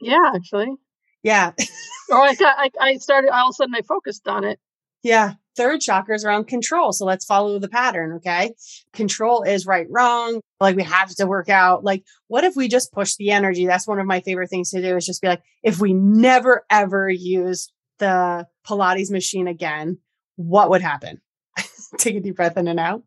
[0.00, 0.74] yeah, actually.
[1.22, 1.52] Yeah.
[2.10, 4.58] Or I got, I, I started all of a sudden I focused on it.
[5.02, 5.34] Yeah.
[5.56, 6.90] Third chakra is around control.
[6.94, 8.14] So let's follow the pattern.
[8.14, 8.54] Okay.
[8.94, 10.40] Control is right, wrong.
[10.58, 11.84] Like we have to work out.
[11.84, 13.66] Like, what if we just push the energy?
[13.66, 16.64] That's one of my favorite things to do is just be like, if we never
[16.70, 19.98] ever use the Pilates machine again,
[20.36, 21.20] what would happen?
[21.98, 23.02] Take a deep breath in and out.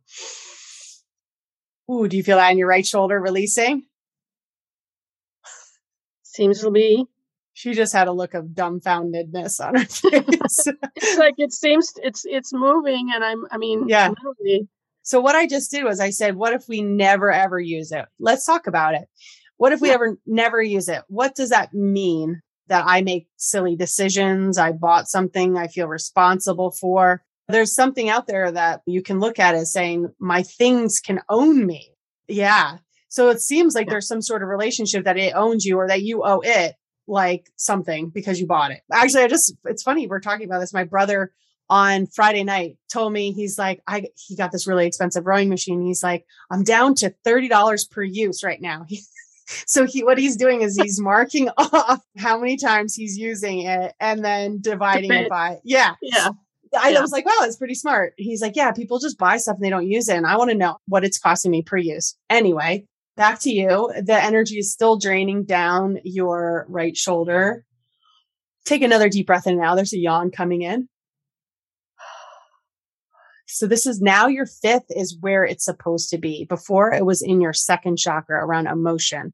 [1.92, 3.82] Ooh, do you feel that in your right shoulder releasing?
[6.34, 7.06] Seems to be.
[7.54, 10.68] She just had a look of dumbfoundedness on her face.
[10.96, 13.46] It's like it seems it's it's moving, and I'm.
[13.52, 14.10] I mean, Yeah.
[14.10, 14.68] literally,
[15.04, 18.06] So what I just did was I said, what if we never ever use it?
[18.20, 19.08] Let's talk about it.
[19.58, 19.96] What if we Yeah.
[19.96, 21.02] ever never use it?
[21.08, 22.42] What does that mean?
[22.68, 24.58] That I make silly decisions.
[24.58, 27.22] I bought something I feel responsible for.
[27.50, 31.66] There's something out there that you can look at as saying, my things can own
[31.66, 31.92] me.
[32.30, 32.78] Yeah.
[33.12, 36.02] So it seems like there's some sort of relationship that it owns you or that
[36.02, 36.76] you owe it
[37.08, 38.80] like something because you bought it.
[38.90, 40.08] Actually, I just, it's funny.
[40.08, 40.72] We're talking about this.
[40.74, 41.34] My brother
[41.70, 45.82] on Friday night told me he's like I he got this really expensive rowing machine.
[45.82, 48.86] He's like I'm down to thirty dollars per use right now.
[49.68, 53.94] so he what he's doing is he's marking off how many times he's using it
[54.00, 55.96] and then dividing it by yeah.
[56.02, 56.30] yeah.
[56.80, 57.02] I Yeah.
[57.02, 58.14] was like, wow, that's pretty smart.
[58.18, 60.52] He's like, yeah, people just buy stuff and they don't use it, and I want
[60.52, 62.16] to know what it's costing me per use.
[62.30, 62.86] Anyway,
[63.22, 63.94] back to you.
[64.04, 67.64] The energy is still draining down your right shoulder.
[68.66, 69.76] Take another deep breath in now.
[69.76, 70.90] There's a yawn coming in.
[73.46, 76.46] So this is now your fifth is where it's supposed to be.
[76.46, 79.34] Before it was in your second chakra around emotion.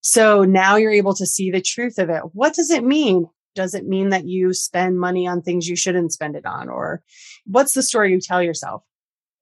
[0.00, 2.22] So now you're able to see the truth of it.
[2.32, 3.26] What does it mean?
[3.54, 6.68] Does it mean that you spend money on things you shouldn't spend it on?
[6.68, 7.02] Or
[7.44, 8.82] what's the story you tell yourself?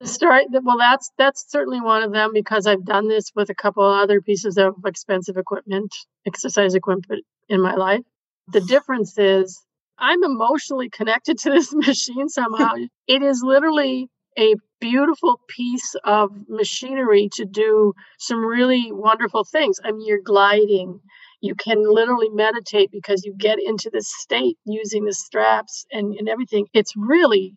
[0.05, 0.47] Story.
[0.51, 4.21] Well, that's that's certainly one of them because I've done this with a couple other
[4.21, 5.93] pieces of expensive equipment,
[6.25, 8.03] exercise equipment in my life.
[8.53, 9.61] The difference is
[9.99, 12.75] I'm emotionally connected to this machine somehow.
[13.09, 14.09] it is literally
[14.39, 19.81] a beautiful piece of machinery to do some really wonderful things.
[19.85, 21.01] I mean, you're gliding.
[21.41, 26.29] You can literally meditate because you get into this state using the straps and, and
[26.29, 26.67] everything.
[26.73, 27.57] It's really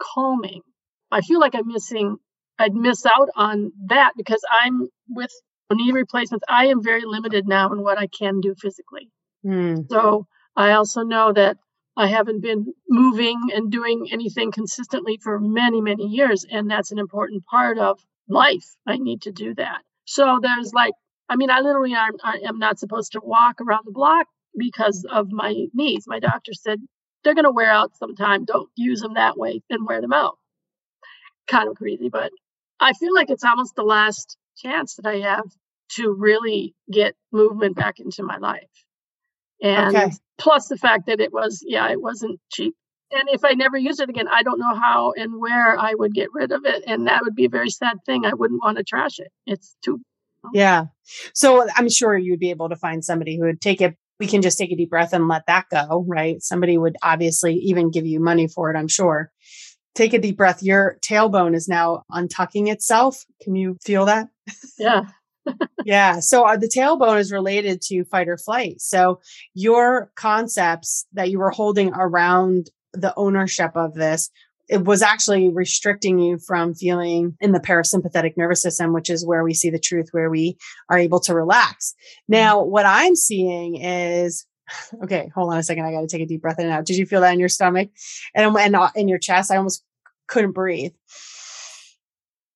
[0.00, 0.62] calming.
[1.10, 2.16] I feel like I'm missing,
[2.58, 5.30] I'd miss out on that because I'm with
[5.72, 6.44] knee replacements.
[6.48, 9.10] I am very limited now in what I can do physically.
[9.42, 9.82] Hmm.
[9.90, 11.56] So I also know that
[11.96, 16.46] I haven't been moving and doing anything consistently for many, many years.
[16.50, 18.64] And that's an important part of life.
[18.86, 19.82] I need to do that.
[20.04, 20.94] So there's like,
[21.28, 25.04] I mean, I literally am, I am not supposed to walk around the block because
[25.10, 26.04] of my knees.
[26.06, 26.78] My doctor said
[27.22, 28.44] they're going to wear out sometime.
[28.44, 30.37] Don't use them that way and wear them out.
[31.48, 32.30] Kind of crazy, but
[32.80, 35.46] I feel like it's almost the last chance that I have
[35.96, 38.68] to really get movement back into my life.
[39.62, 40.10] And Okay.
[40.38, 42.74] plus the fact that it was, yeah, it wasn't cheap.
[43.10, 46.12] And if I never use it again, I don't know how and where I would
[46.14, 46.84] get rid of it.
[46.86, 48.26] And that would be a very sad thing.
[48.26, 49.32] I wouldn't want to trash it.
[49.46, 50.00] It's too,
[50.52, 50.86] Yeah.
[51.34, 53.96] So I'm sure you would be able to find somebody who would take it.
[54.20, 56.42] We can just take a deep breath and let that go, right?
[56.42, 59.30] Somebody would obviously even give you money for it, I'm sure.
[59.98, 60.62] Take a deep breath.
[60.62, 63.24] Your tailbone is now untucking itself.
[63.42, 64.28] Can you feel that?
[64.78, 65.02] yeah.
[65.84, 66.20] yeah.
[66.20, 68.80] So uh, the tailbone is related to fight or flight.
[68.80, 69.18] So
[69.54, 74.30] your concepts that you were holding around the ownership of this,
[74.68, 79.42] it was actually restricting you from feeling in the parasympathetic nervous system, which is where
[79.42, 80.58] we see the truth, where we
[80.88, 81.96] are able to relax.
[82.28, 84.46] Now, what I'm seeing is,
[85.02, 85.86] okay, hold on a second.
[85.86, 86.84] I got to take a deep breath in and out.
[86.84, 87.90] Did you feel that in your stomach
[88.32, 89.50] and, and uh, in your chest?
[89.50, 89.82] I almost
[90.28, 90.92] couldn't breathe.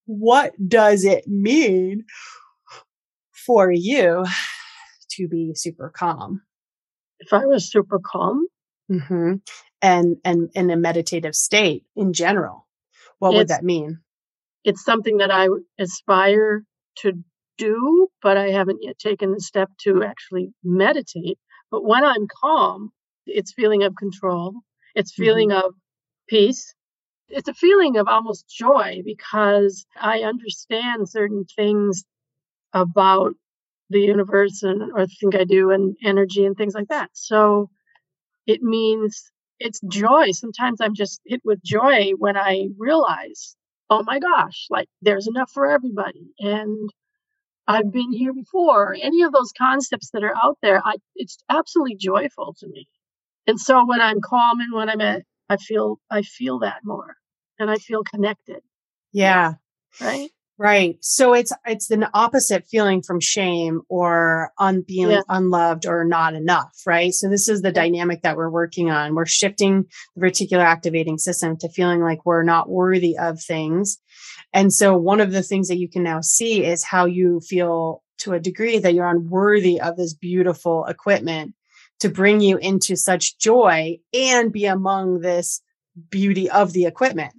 [0.07, 2.05] What does it mean
[3.33, 4.25] for you
[5.13, 6.43] to be super calm?
[7.19, 8.47] If I was super calm,
[8.91, 9.35] mm-hmm.
[9.81, 12.67] and and in a meditative state in general,
[13.19, 14.01] what would that mean?
[14.65, 16.65] It's something that I aspire
[16.99, 17.13] to
[17.59, 21.39] do, but I haven't yet taken the step to actually meditate.
[21.71, 22.91] But when I'm calm,
[23.27, 24.55] it's feeling of control.
[24.95, 25.67] It's feeling mm-hmm.
[25.67, 25.75] of
[26.29, 26.75] peace.
[27.35, 32.05] It's a feeling of almost joy because I understand certain things
[32.75, 33.33] about
[33.89, 37.09] the universe and or think I do and energy and things like that.
[37.15, 37.71] So
[38.47, 40.33] it means it's joy.
[40.33, 43.57] Sometimes I'm just hit with joy when I realize,
[43.89, 46.35] oh my gosh, like there's enough for everybody.
[46.39, 46.91] And
[47.67, 48.95] I've been here before.
[49.01, 52.89] Any of those concepts that are out there, I, it's absolutely joyful to me.
[53.47, 57.17] And so when I'm calm and when I'm at, I feel, I feel that more
[57.63, 58.61] and I feel connected.
[59.13, 59.55] Yeah.
[60.01, 60.31] Right.
[60.59, 60.97] Right.
[61.01, 65.23] So it's it's an opposite feeling from shame or on being yeah.
[65.29, 67.13] unloved or not enough, right?
[67.13, 69.15] So this is the dynamic that we're working on.
[69.15, 73.99] We're shifting the reticular activating system to feeling like we're not worthy of things.
[74.53, 78.03] And so one of the things that you can now see is how you feel
[78.19, 81.55] to a degree that you're unworthy of this beautiful equipment
[82.01, 85.61] to bring you into such joy and be among this
[86.11, 87.33] beauty of the equipment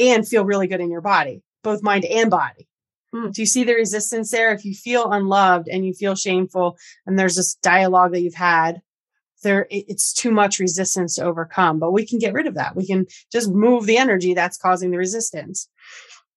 [0.00, 2.68] and feel really good in your body both mind and body.
[3.14, 3.32] Mm.
[3.32, 4.52] Do you see the resistance there?
[4.52, 8.80] If you feel unloved and you feel shameful, and there's this dialogue that you've had,
[9.42, 11.78] there it's too much resistance to overcome.
[11.78, 12.76] But we can get rid of that.
[12.76, 15.68] We can just move the energy that's causing the resistance,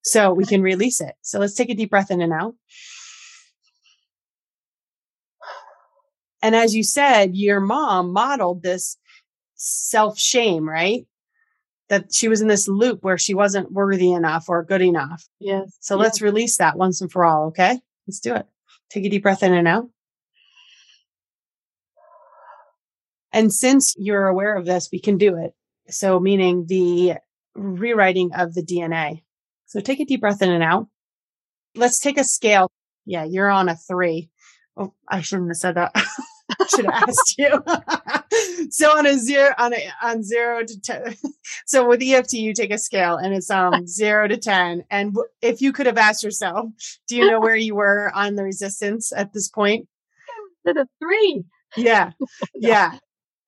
[0.03, 1.15] so we can release it.
[1.21, 2.55] So let's take a deep breath in and out.
[6.41, 8.97] And as you said, your mom modeled this
[9.55, 11.05] self shame, right?
[11.89, 15.27] That she was in this loop where she wasn't worthy enough or good enough.
[15.39, 15.77] Yes.
[15.79, 16.03] So yes.
[16.03, 17.47] let's release that once and for all.
[17.47, 17.79] Okay.
[18.07, 18.45] Let's do it.
[18.89, 19.89] Take a deep breath in and out.
[23.31, 25.53] And since you're aware of this, we can do it.
[25.89, 27.15] So, meaning the
[27.55, 29.23] rewriting of the DNA.
[29.65, 30.87] So, take a deep breath in and out.
[31.75, 32.69] Let's take a scale.
[33.05, 34.29] Yeah, you're on a three.
[34.77, 35.93] Oh, I shouldn't have said that.
[36.69, 37.63] should have asked you.
[38.69, 41.15] so on a zero on a on zero to ten.
[41.65, 44.83] So with EFT, you take a scale and it's um zero to ten.
[44.89, 46.69] And if you could have asked yourself,
[47.07, 49.87] do you know where you were on the resistance at this point?
[50.67, 51.43] At a three.
[51.75, 52.11] Yeah.
[52.55, 52.97] Yeah.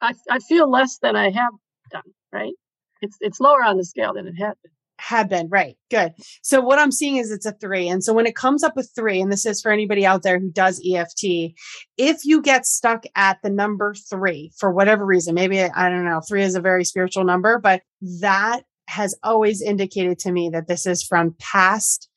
[0.01, 1.53] I I feel less than I have
[1.91, 2.13] done.
[2.31, 2.53] Right.
[3.01, 6.13] It's it's lower on the scale than it had been had been right good.
[6.41, 8.91] So what i'm seeing is it's a three and so when it comes up with
[8.95, 11.19] three and this is for anybody out there who does eft
[11.97, 16.21] if you get stuck at the number three for whatever reason maybe i don't know
[16.21, 17.81] three is a very spiritual number but
[18.21, 22.09] that has always indicated to me that this is from past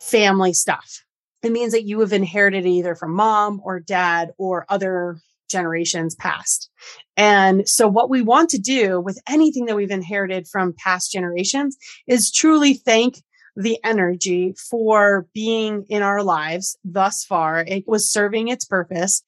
[0.00, 1.04] family stuff.
[1.42, 5.18] It means that you have inherited either from mom or dad or other
[5.52, 6.68] generations past.
[7.16, 11.76] And so what we want to do with anything that we've inherited from past generations
[12.06, 13.22] is truly thank
[13.54, 17.64] the energy for being in our lives thus far.
[17.66, 19.22] It was serving its purpose,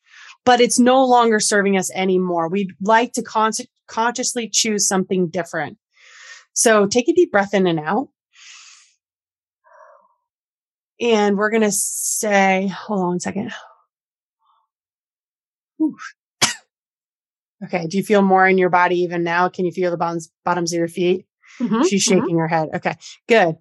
[0.45, 2.49] but it's no longer serving us anymore.
[2.49, 3.53] We'd like to con-
[3.87, 5.79] consciously choose something different.
[6.55, 8.09] So take a deep breath in and out.
[11.01, 13.53] And we're going to say, hold on one second.
[17.65, 17.87] Okay.
[17.87, 19.49] Do you feel more in your body even now?
[19.49, 21.27] Can you feel the bottoms, bottoms of your feet?
[21.61, 22.21] Mm-hmm, She's mm-hmm.
[22.21, 22.39] shaking mm-hmm.
[22.39, 22.69] her head.
[22.75, 22.95] Okay,
[23.29, 23.57] good.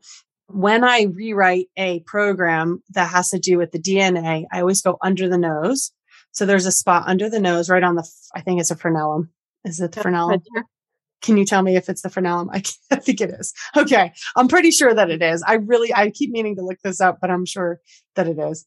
[0.47, 4.97] When I rewrite a program that has to do with the DNA, I always go
[5.01, 5.91] under the nose.
[6.31, 9.29] So there's a spot under the nose, right on the, I think it's a frenulum.
[9.63, 10.41] Is it the frenulum?
[11.21, 12.49] Can you tell me if it's the frenulum?
[12.51, 12.63] I,
[12.95, 13.53] I think it is.
[13.77, 14.11] Okay.
[14.35, 15.43] I'm pretty sure that it is.
[15.45, 17.79] I really, I keep meaning to look this up, but I'm sure
[18.15, 18.65] that it is.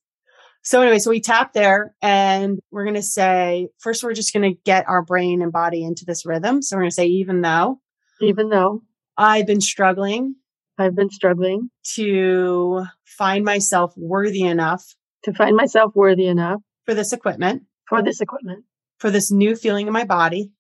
[0.66, 4.53] So anyway, so we tap there and we're going to say, first, we're just going
[4.53, 6.61] to get our brain and body into this rhythm.
[6.61, 7.80] So we're going to say, even though,
[8.20, 8.82] even though
[9.16, 10.34] I've been struggling,
[10.76, 14.84] I've been struggling to find myself worthy enough
[15.26, 18.64] to find myself worthy enough for this equipment, for this equipment,
[18.99, 20.53] for this new feeling in my body,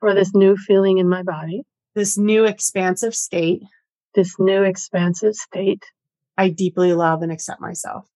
[0.00, 1.62] for this new feeling in my body,
[1.94, 3.62] this new expansive state,
[4.14, 5.84] this new expansive state.
[6.38, 8.06] I deeply love and accept myself.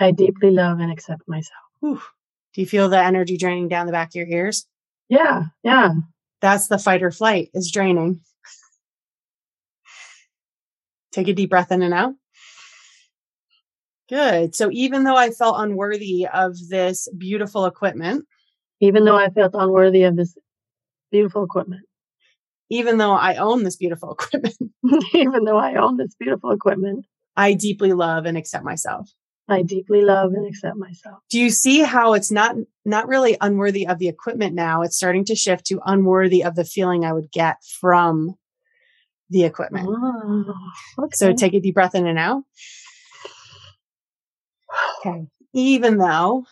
[0.00, 1.62] I deeply love and accept myself.
[1.80, 2.00] Whew.
[2.54, 4.66] Do you feel the energy draining down the back of your ears?
[5.08, 5.94] Yeah, yeah.
[6.40, 8.20] That's the fight or flight is draining.
[11.12, 12.14] Take a deep breath in and out.
[14.08, 14.54] Good.
[14.54, 18.24] So even though I felt unworthy of this beautiful equipment,
[18.80, 20.36] even though I felt unworthy of this
[21.10, 21.82] beautiful equipment,
[22.70, 24.56] even though I own this beautiful equipment,
[25.14, 29.10] even though I own this beautiful equipment, I deeply love and accept myself.
[29.48, 31.20] I deeply love and accept myself.
[31.30, 34.82] Do you see how it's not not really unworthy of the equipment now?
[34.82, 38.34] It's starting to shift to unworthy of the feeling I would get from
[39.30, 39.88] the equipment.
[39.88, 40.54] Oh,
[40.98, 41.14] okay.
[41.14, 42.42] So take a deep breath in and out.
[45.00, 45.26] Okay.
[45.54, 46.44] Even though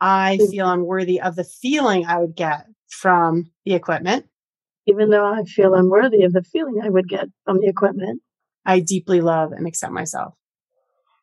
[0.00, 4.26] I feel unworthy of the feeling I would get from the equipment,
[4.86, 8.22] even though I feel unworthy of the feeling I would get from the equipment,
[8.64, 10.34] I deeply love and accept myself.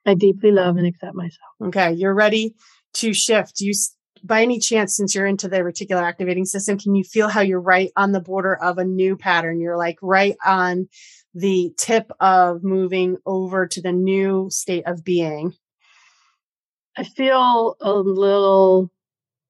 [0.05, 1.51] I deeply love and accept myself.
[1.65, 1.91] Okay.
[1.93, 2.55] You're ready
[2.95, 3.61] to shift.
[3.61, 3.73] You,
[4.23, 7.61] by any chance, since you're into the reticular activating system, can you feel how you're
[7.61, 9.59] right on the border of a new pattern?
[9.59, 10.87] You're like right on
[11.33, 15.53] the tip of moving over to the new state of being.
[16.97, 18.91] I feel a little,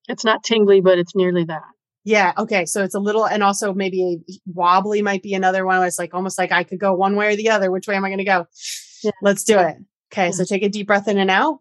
[0.08, 1.64] it's not tingly, but it's nearly that.
[2.04, 2.34] Yeah.
[2.38, 2.66] Okay.
[2.66, 5.84] So it's a little, and also maybe a wobbly might be another one.
[5.84, 7.72] It's like almost like I could go one way or the other.
[7.72, 8.45] Which way am I going to go?
[9.04, 9.12] Yeah.
[9.22, 9.78] Let's do it.
[10.12, 10.32] Okay.
[10.32, 11.59] So take a deep breath in and out.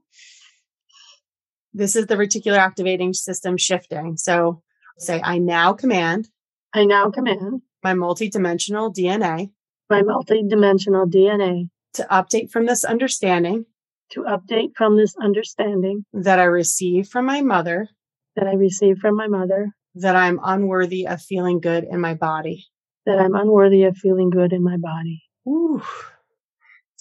[1.73, 4.17] This is the reticular activating system shifting.
[4.17, 4.63] So
[4.99, 6.29] say, I now command
[6.73, 9.51] I now command my multidimensional DNA
[9.89, 13.65] my multidimensional DNA to update from this understanding
[14.11, 17.89] to update from this understanding that I receive from my mother
[18.37, 22.67] that I receive from my mother that I'm unworthy of feeling good in my body.
[23.07, 25.23] that I'm unworthy of feeling good in my body.
[25.49, 25.83] Ooh.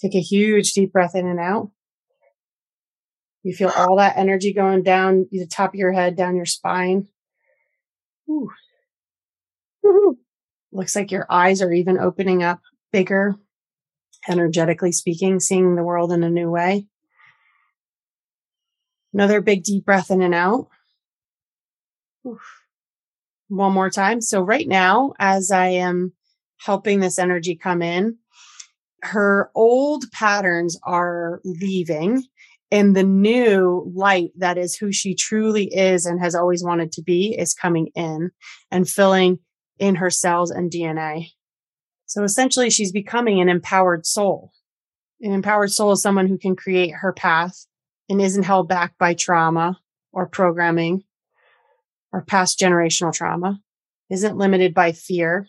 [0.00, 1.70] Take a huge deep breath in and out.
[3.42, 7.08] You feel all that energy going down the top of your head, down your spine.
[8.28, 8.50] Ooh.
[10.72, 12.60] Looks like your eyes are even opening up
[12.92, 13.34] bigger,
[14.28, 16.86] energetically speaking, seeing the world in a new way.
[19.12, 20.68] Another big deep breath in and out.
[23.48, 24.20] One more time.
[24.20, 26.12] So, right now, as I am
[26.58, 28.18] helping this energy come in,
[29.02, 32.24] her old patterns are leaving
[32.70, 37.02] and the new light that is who she truly is and has always wanted to
[37.02, 38.30] be is coming in
[38.70, 39.38] and filling
[39.78, 41.30] in her cells and DNA.
[42.06, 44.52] So essentially, she's becoming an empowered soul.
[45.20, 47.66] An empowered soul is someone who can create her path
[48.08, 49.78] and isn't held back by trauma
[50.12, 51.04] or programming
[52.12, 53.60] or past generational trauma,
[54.10, 55.48] isn't limited by fear.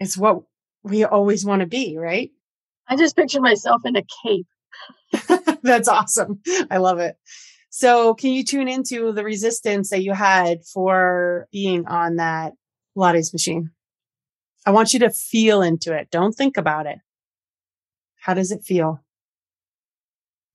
[0.00, 0.42] It's what
[0.84, 2.30] we always want to be, right?
[2.88, 4.46] I just picture myself in a cape.
[5.62, 6.40] That's awesome.
[6.70, 7.16] I love it.
[7.70, 12.52] So, can you tune into the resistance that you had for being on that
[12.96, 13.70] Pilates machine?
[14.66, 16.10] I want you to feel into it.
[16.10, 16.98] Don't think about it.
[18.20, 19.00] How does it feel?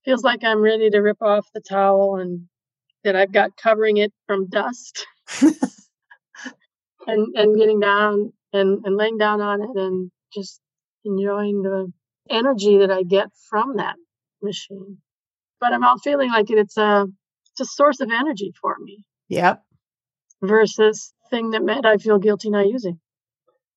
[0.04, 2.48] Feels like I'm ready to rip off the towel and
[3.04, 5.06] that I've got covering it from dust
[5.42, 5.52] and,
[7.06, 10.60] and getting down and, and laying down on it and just
[11.04, 11.92] enjoying the
[12.28, 13.96] energy that I get from that
[14.42, 14.98] machine.
[15.60, 17.06] But I'm out feeling like it, it's a
[17.52, 19.62] it's a source of energy for me Yep.
[20.42, 22.98] versus thing that meant I feel guilty not using.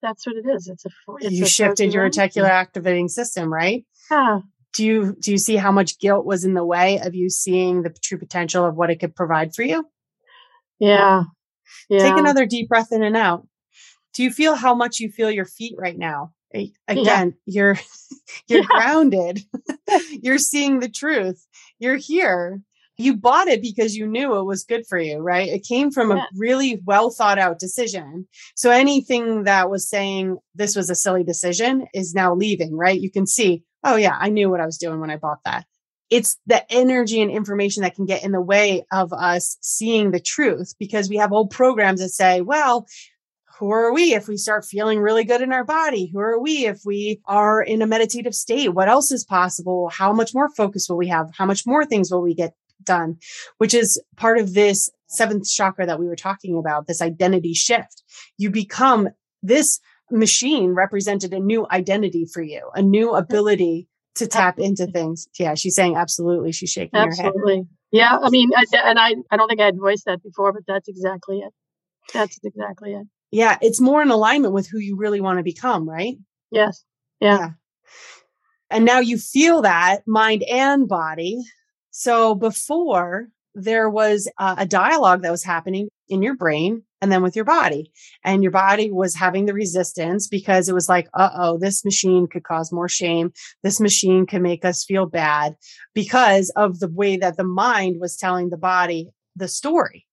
[0.02, 0.68] That's what it is.
[0.68, 0.90] It's a
[1.22, 3.86] it's you a shifted your reticular activating system, right?
[4.12, 4.40] Yeah.
[4.74, 7.84] Do you do you see how much guilt was in the way of you seeing
[7.84, 9.86] the true potential of what it could provide for you?
[10.80, 11.24] Yeah.
[11.90, 12.00] Yeah.
[12.00, 13.48] Take another deep breath in and out.
[14.14, 16.34] Do you feel how much you feel your feet right now?
[16.88, 17.78] Again, you're
[18.48, 18.68] you're Yeah.
[18.68, 19.44] grounded.
[20.22, 21.46] you're seeing the truth.
[21.80, 22.62] You're here.
[22.98, 25.50] You bought it because you knew it was good for you, right?
[25.50, 28.28] It came from a really well thought out decision.
[28.56, 33.00] So anything that was saying this was a silly decision is now leaving, right?
[33.00, 35.66] You can see, oh yeah, I knew what I was doing when I bought that.
[36.12, 40.20] It's the energy and information that can get in the way of us seeing the
[40.20, 42.86] truth because we have old programs that say, well,
[43.64, 46.10] who are we if we start feeling really good in our body?
[46.12, 48.74] Who are we if we are in a meditative state?
[48.74, 49.90] What else is possible?
[49.90, 51.30] How much more focus will we have?
[51.34, 53.16] How much more things will we get done?
[53.60, 58.04] Which is part of this seventh chakra that we were talking about, this identity shift.
[58.38, 59.08] You become
[59.42, 59.80] this
[60.12, 65.26] machine represented a new identity for you, a new ability to tap into things.
[65.40, 66.52] Yeah, she's saying absolutely.
[66.52, 67.28] She's shaking her head.
[67.28, 67.64] Absolutely.
[67.92, 68.18] Yeah.
[68.22, 70.90] I mean, I, and I, I don't think I had voiced that before, but that's
[70.90, 71.54] exactly it.
[72.14, 73.08] That's exactly it.
[73.34, 76.18] Yeah, it's more in alignment with who you really want to become, right?
[76.52, 76.84] Yes.
[77.20, 77.38] Yeah.
[77.38, 77.50] Yeah.
[78.70, 81.40] And now you feel that mind and body.
[81.90, 87.24] So before there was uh, a dialogue that was happening in your brain and then
[87.24, 87.92] with your body.
[88.24, 92.28] And your body was having the resistance because it was like, uh oh, this machine
[92.28, 93.34] could cause more shame.
[93.64, 95.56] This machine could make us feel bad
[95.96, 100.06] because of the way that the mind was telling the body the story.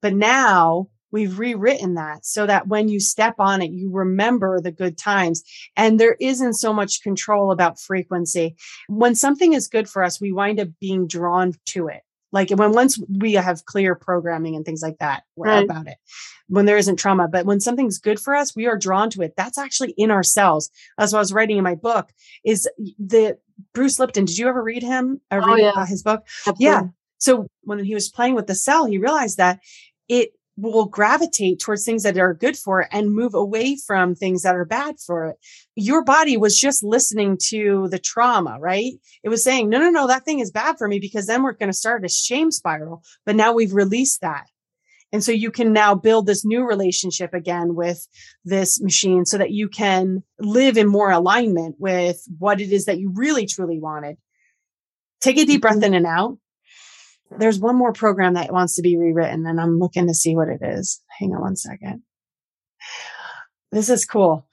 [0.00, 4.72] But now we've rewritten that so that when you step on it, you remember the
[4.72, 5.42] good times.
[5.76, 8.56] And there isn't so much control about frequency.
[8.88, 12.02] When something is good for us, we wind up being drawn to it.
[12.30, 15.64] Like when once we have clear programming and things like that right.
[15.64, 15.96] about it,
[16.48, 19.32] when there isn't trauma, but when something's good for us, we are drawn to it.
[19.36, 20.70] That's actually in ourselves.
[20.98, 22.10] That's what I was writing in my book
[22.44, 23.38] is the
[23.72, 24.26] Bruce Lipton.
[24.26, 25.22] Did you ever read him?
[25.30, 25.86] Ever oh, read yeah.
[25.86, 26.26] his book?
[26.46, 26.66] Absolutely.
[26.66, 26.82] Yeah.
[27.16, 29.60] So when he was playing with the cell, he realized that
[30.08, 34.42] it will gravitate towards things that are good for it and move away from things
[34.42, 35.36] that are bad for it.
[35.76, 38.94] Your body was just listening to the trauma, right?
[39.22, 41.52] It was saying, no, no, no, that thing is bad for me because then we're
[41.52, 43.04] going to start a shame spiral.
[43.24, 44.46] But now we've released that.
[45.12, 48.06] And so you can now build this new relationship again with
[48.44, 52.98] this machine so that you can live in more alignment with what it is that
[52.98, 54.16] you really truly wanted.
[55.20, 55.84] Take a deep breath mm-hmm.
[55.84, 56.38] in and out
[57.36, 60.48] there's one more program that wants to be rewritten and I'm looking to see what
[60.48, 61.00] it is.
[61.18, 62.02] Hang on one second.
[63.70, 64.46] This is cool.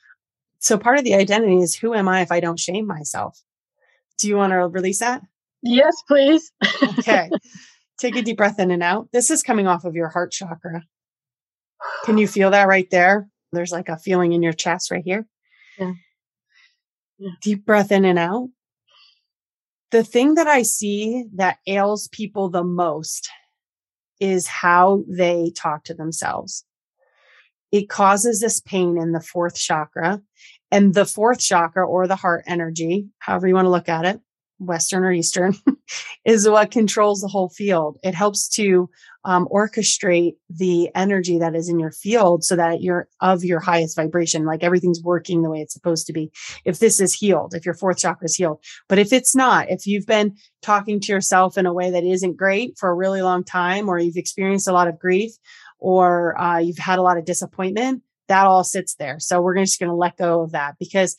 [0.60, 3.40] So part of the identity is who am I if I don't shame myself?
[4.18, 5.22] Do you want to release that?
[5.62, 6.52] Yes, please.
[7.00, 7.30] okay.
[8.00, 9.10] Take a deep breath in and out.
[9.14, 10.84] This is coming off of your heart chakra.
[12.04, 13.30] Can you feel that right there?
[13.52, 15.26] There's like a feeling in your chest right here.
[15.80, 15.94] Yeah.
[17.18, 17.32] yeah.
[17.42, 18.50] Deep breath in and out
[19.96, 23.30] the thing that I see that ails people the most
[24.20, 26.66] is how they talk to themselves.
[27.72, 30.22] It causes this pain in the fourth chakra
[30.70, 34.20] and the fourth chakra or the heart energy, however you want to look at it,
[34.60, 35.56] Western or Eastern,
[36.26, 37.98] is what controls the whole field.
[38.04, 38.90] It helps to
[39.26, 43.96] um, orchestrate the energy that is in your field so that you're of your highest
[43.96, 46.32] vibration, like everything's working the way it's supposed to be.
[46.64, 49.88] If this is healed, if your fourth chakra is healed, but if it's not, if
[49.88, 53.44] you've been talking to yourself in a way that isn't great for a really long
[53.44, 55.32] time, or you've experienced a lot of grief,
[55.80, 59.20] or uh, you've had a lot of disappointment, that all sits there.
[59.20, 61.16] So we're just going to let go of that because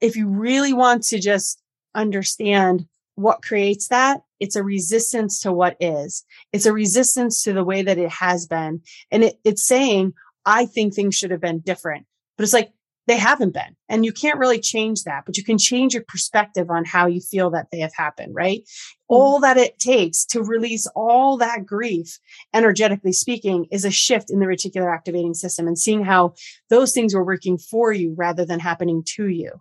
[0.00, 1.59] if you really want to just
[1.94, 6.24] understand what creates that it's a resistance to what is.
[6.52, 8.80] It's a resistance to the way that it has been.
[9.12, 10.14] And it, it's saying
[10.46, 12.06] i think things should have been different.
[12.36, 12.72] But it's like
[13.06, 13.76] they haven't been.
[13.88, 17.20] And you can't really change that but you can change your perspective on how you
[17.20, 18.60] feel that they have happened right?
[18.60, 19.14] Mm-hmm.
[19.14, 22.18] all that it takes to release all that grief
[22.54, 26.34] energetically speaking is a shift in the reticular activating system and seeing how
[26.70, 29.60] those things were working for you rather than happening to you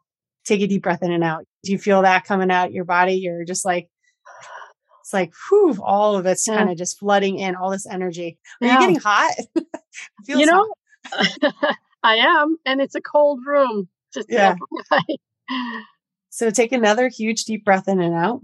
[0.50, 1.46] take a deep breath in and out.
[1.64, 3.14] Do you feel that coming out your body?
[3.14, 3.90] You're just like,
[5.02, 6.58] it's like, whew, all of it's yeah.
[6.58, 8.38] kind of just flooding in all this energy.
[8.62, 8.74] Are yeah.
[8.74, 9.34] you getting hot?
[10.28, 10.68] you know,
[12.04, 12.58] I am.
[12.66, 13.88] And it's a cold room.
[14.14, 14.56] Just yeah.
[16.30, 18.42] so take another huge deep breath in and out.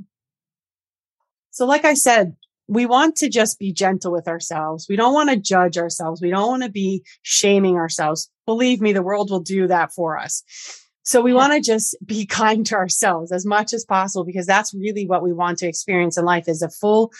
[1.51, 2.35] So, like I said,
[2.67, 4.87] we want to just be gentle with ourselves.
[4.89, 6.21] We don't want to judge ourselves.
[6.21, 8.29] We don't want to be shaming ourselves.
[8.45, 10.43] Believe me, the world will do that for us.
[11.05, 14.73] So we want to just be kind to ourselves as much as possible because that's
[14.73, 17.11] really what we want to experience in life is a full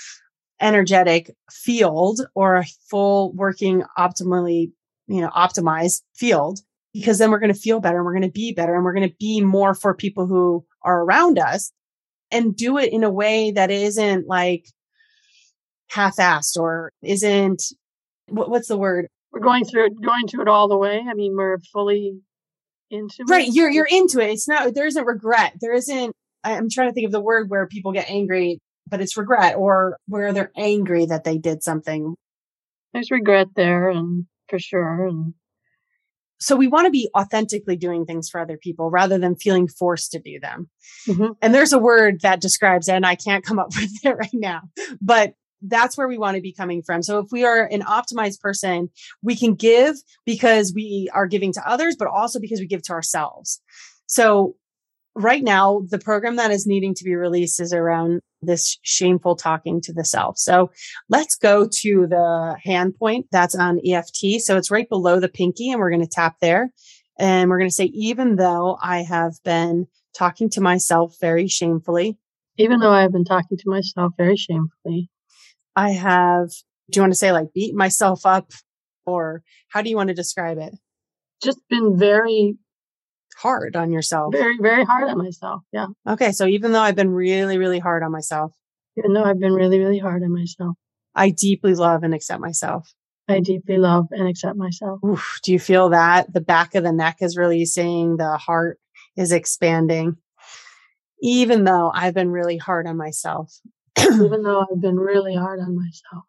[0.62, 4.72] energetic field or a full working optimally,
[5.08, 6.60] you know, optimized field
[6.94, 8.94] because then we're going to feel better and we're going to be better and we're
[8.94, 11.72] going to be more for people who are around us
[12.32, 14.66] and do it in a way that isn't like
[15.90, 17.62] half-assed or isn't
[18.30, 19.08] what, what's the word?
[19.32, 21.04] We're going through it, going to it all the way.
[21.08, 22.22] I mean, we're fully
[22.90, 23.48] into right.
[23.52, 24.32] You're you're into it.
[24.32, 24.74] It's not.
[24.74, 25.54] There isn't regret.
[25.60, 26.14] There isn't.
[26.44, 29.98] I'm trying to think of the word where people get angry, but it's regret, or
[30.08, 32.16] where they're angry that they did something.
[32.94, 35.34] There's regret there, and for sure, and
[36.40, 40.12] so we want to be authentically doing things for other people rather than feeling forced
[40.12, 40.70] to do them.
[41.08, 41.32] Mm-hmm.
[41.42, 44.30] And there's a word that describes it, and I can't come up with it right
[44.34, 44.62] now,
[45.02, 45.34] but
[45.68, 47.04] that's where we want to be coming from.
[47.04, 48.90] So if we are an optimized person,
[49.22, 49.96] we can give
[50.26, 53.62] because we are giving to others, but also because we give to ourselves.
[54.08, 54.56] So
[55.16, 59.82] right now, the program that is needing to be released is around this shameful talking
[59.82, 60.38] to the self.
[60.38, 60.72] So
[61.10, 64.40] let's go to the hand point that's on EFT.
[64.40, 66.70] So it's right below the pinky and we're going to tap there.
[67.18, 72.18] And we're going to say, even though I have been talking to myself very shamefully,
[72.58, 75.10] even though I have been talking to myself very shamefully,
[75.76, 76.50] I have,
[76.90, 78.52] do you want to say like beat myself up
[79.06, 80.74] or how do you want to describe it?
[81.44, 82.58] Just been very
[83.38, 84.34] hard on yourself.
[84.34, 85.62] Very, very hard on myself.
[85.72, 85.88] Yeah.
[86.08, 86.32] Okay.
[86.32, 88.54] So even though I've been really, really hard on myself,
[88.98, 90.76] even though I've been really, really hard on myself,
[91.14, 92.94] I deeply love and accept myself.
[93.28, 95.00] I deeply love and accept myself.
[95.04, 98.80] Oof, do you feel that the back of the neck is releasing, the heart
[99.18, 100.18] is expanding?
[101.22, 103.60] Even though I've been really hard on myself,
[104.00, 106.26] Even though I've been really hard on myself,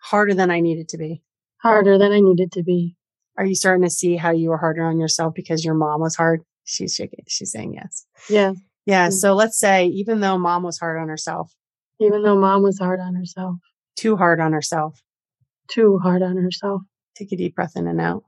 [0.00, 1.22] harder than I needed to be.
[1.58, 2.96] harder than I needed to be.
[3.36, 6.14] Are you starting to see how you were harder on yourself because your mom was
[6.16, 6.42] hard?
[6.64, 7.24] She's shaking.
[7.28, 8.04] She's saying yes.
[8.28, 8.52] Yeah.
[8.86, 9.08] Yeah.
[9.08, 9.12] Mm.
[9.12, 11.52] So let's say even though mom was hard on herself,
[12.00, 13.56] Even though mom was hard on herself,
[13.96, 15.00] too hard on herself,
[15.68, 16.82] too hard on herself.
[17.16, 18.24] take a deep breath in and out.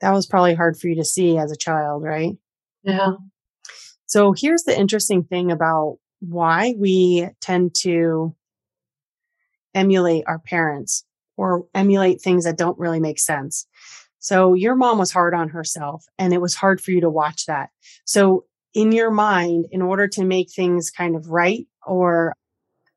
[0.00, 2.36] That was probably hard for you to see as a child, right?
[2.82, 3.12] Yeah.
[4.06, 8.34] So here's the interesting thing about why we tend to
[9.74, 11.04] emulate our parents
[11.36, 13.66] or emulate things that don't really make sense.
[14.18, 17.46] So your mom was hard on herself and it was hard for you to watch
[17.46, 17.70] that.
[18.04, 18.44] So
[18.74, 22.34] in your mind, in order to make things kind of right or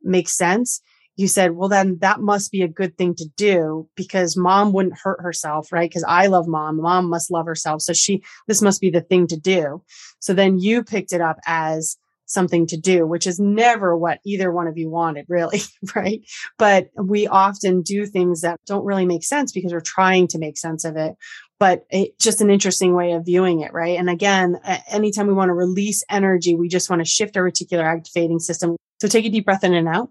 [0.02, 0.82] make sense,
[1.16, 4.98] you said, well, then that must be a good thing to do because mom wouldn't
[4.98, 5.90] hurt herself, right?
[5.90, 6.82] Because I love mom.
[6.82, 7.82] Mom must love herself.
[7.82, 9.84] So she, this must be the thing to do.
[10.20, 11.98] So then you picked it up as
[12.30, 15.62] something to do, which is never what either one of you wanted, really,
[15.96, 16.22] right?
[16.58, 20.58] But we often do things that don't really make sense because we're trying to make
[20.58, 21.16] sense of it.
[21.60, 24.00] But it's just an interesting way of viewing it, right?
[24.00, 27.84] And again, anytime we want to release energy, we just want to shift our reticular
[27.84, 28.78] activating system.
[29.02, 30.10] So take a deep breath in and out.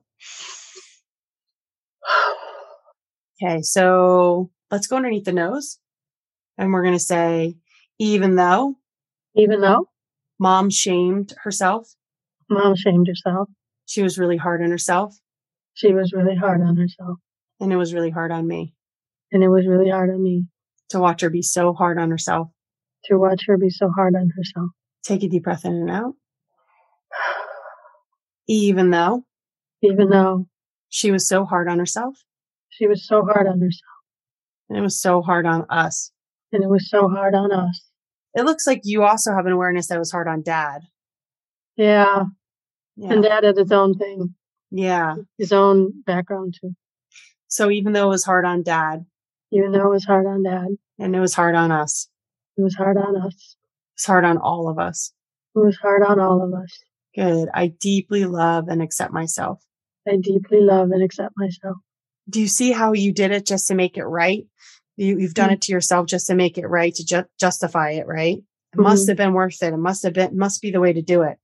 [3.42, 5.78] Okay, so let's go underneath the nose.
[6.58, 7.56] And we're going to say,
[7.98, 8.76] even though
[9.36, 9.90] Even though
[10.40, 11.94] mom shamed herself,
[12.50, 13.48] mom shamed herself,
[13.86, 15.14] she was really hard on herself,
[15.74, 17.18] she was really hard on herself.
[17.60, 18.74] and it was really hard on me
[19.32, 20.46] And it was really hard on me
[20.90, 22.48] to watch her be so hard on herself.
[23.06, 24.70] to watch her be so hard on herself.
[25.04, 26.14] Take a deep breath in and out.
[28.48, 29.24] Even though
[29.82, 30.46] Even though
[30.88, 32.16] she was so hard on herself,
[32.70, 33.98] she was so hard on herself.
[34.68, 36.10] and it was so hard on us.
[36.52, 37.84] And it was so hard on us.
[38.34, 40.80] It looks like you also have an awareness that was hard on dad.
[41.76, 42.24] Yeah.
[43.00, 43.12] Yeah.
[43.12, 44.34] And dad had his own thing,
[44.72, 45.14] yeah.
[45.38, 46.74] his own background too.
[47.46, 49.06] So even though it was hard on dad
[49.52, 50.66] Even though it was hard on dad,
[50.98, 52.08] and it was hard on us,
[52.56, 53.56] it was hard on us.
[53.94, 55.12] it's hard on all of us.
[55.54, 56.76] It was hard on all of us.
[57.14, 57.48] Good.
[57.54, 59.62] I deeply love and accept myself.
[60.06, 61.76] I deeply love and accept myself.
[62.28, 64.44] Do you see how you did it just to make it right?
[64.96, 65.54] You, you've done Mhm.
[65.54, 68.38] it to yourself just to make it right, to ju- justify it, right?
[68.74, 69.08] It must Mhm.
[69.10, 69.72] have been worth it.
[69.72, 71.38] It must have been, must be the way to do it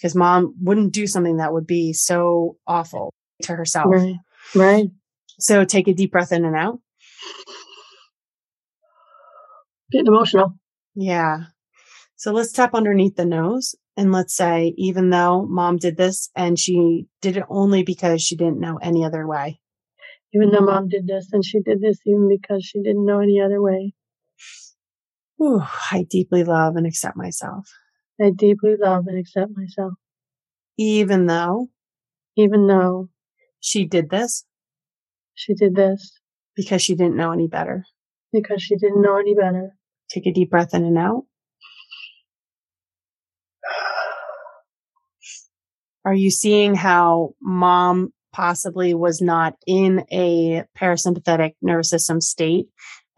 [0.00, 3.88] because mom wouldn't do something that would be so awful to herself.
[3.90, 4.16] Right.
[4.54, 4.88] Right.
[5.38, 6.80] So take a deep breath in and out.
[9.92, 10.54] Getting emotional.
[10.94, 11.44] Yeah.
[12.16, 16.58] So let's tap underneath the nose and let's say, even though mom did this and
[16.58, 19.60] she did it only because she didn't know any other way.
[20.32, 23.40] Even though mom did this and she did this even because she didn't know any
[23.40, 23.94] other way.
[25.36, 27.68] Whew, I deeply love and accept myself.
[28.22, 29.94] I deeply love and accept myself.
[30.78, 31.68] Even though
[32.36, 33.08] Even though
[33.60, 34.44] she did this
[35.34, 36.12] she did this
[36.54, 37.84] because she didn't know any better.
[38.32, 39.70] because she didn't know any better.
[40.10, 41.24] Take a deep breath in and out.
[46.04, 52.66] Are you seeing how mom possibly was not in a parasympathetic nervous system state?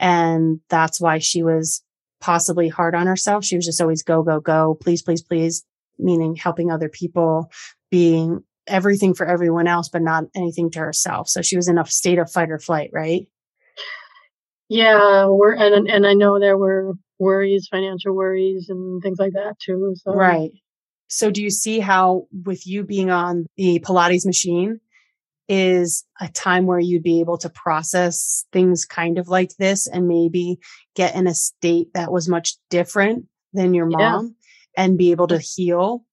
[0.00, 1.82] And that's why she was
[2.22, 3.44] possibly hard on herself.
[3.44, 5.64] She was just always go, go, go, please, please, please,
[5.98, 7.50] meaning helping other people,
[7.90, 11.28] being everything for everyone else, but not anything to herself.
[11.28, 13.26] So she was in a state of fight or flight, right?
[14.68, 19.56] Yeah, we're and and I know there were worries, financial worries and things like that
[19.64, 19.94] too.
[19.96, 20.52] So Right.
[21.08, 24.80] So do you see how with you being on the Pilates machine
[25.48, 30.08] is a time where you'd be able to process things kind of like this and
[30.08, 30.58] maybe
[30.94, 33.96] get in a state that was much different than your Yeah.
[33.96, 34.36] mom
[34.76, 36.04] and be able to heal?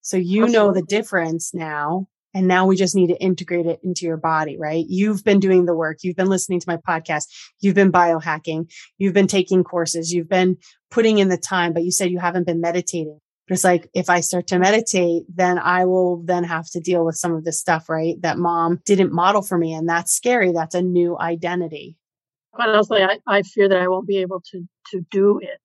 [0.00, 2.08] So you know the difference now.
[2.32, 4.84] And now we just need to integrate it into your body, right?
[4.88, 5.98] You've been doing the work.
[6.02, 7.24] You've been listening to my podcast.
[7.58, 8.70] You've been biohacking.
[8.98, 10.12] You've been taking courses.
[10.12, 10.56] You've been
[10.92, 13.18] putting in the time, but you said you haven't been meditating.
[13.50, 17.04] But it's like, if I start to meditate, then I will then have to deal
[17.04, 18.14] with some of this stuff, right?
[18.22, 19.74] That mom didn't model for me.
[19.74, 20.52] And that's scary.
[20.52, 21.96] That's a new identity.
[22.52, 25.58] quite honestly, I, I fear that I won't be able to to do it.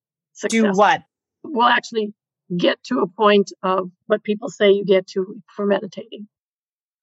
[0.50, 1.04] Do what?
[1.44, 2.16] We'll actually
[2.58, 6.28] get to a point of what people say you get to for meditating.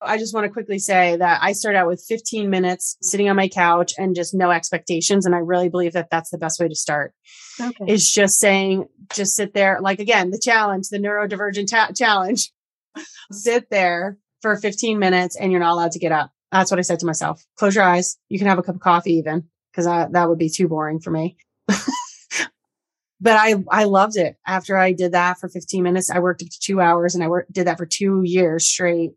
[0.03, 3.35] I just want to quickly say that I started out with 15 minutes sitting on
[3.35, 5.25] my couch and just no expectations.
[5.25, 7.13] And I really believe that that's the best way to start.
[7.59, 7.85] Okay.
[7.87, 9.79] is just saying, just sit there.
[9.81, 12.51] Like again, the challenge, the neurodivergent ta- challenge,
[13.31, 16.83] sit there for 15 minutes and you're not allowed to get up That's what I
[16.83, 17.43] said to myself.
[17.57, 18.17] Close your eyes.
[18.29, 21.11] You can have a cup of coffee even because that would be too boring for
[21.11, 21.37] me.
[21.67, 24.35] but I, I loved it.
[24.45, 27.27] After I did that for 15 minutes, I worked up to two hours and I
[27.27, 29.13] worked, did that for two years straight.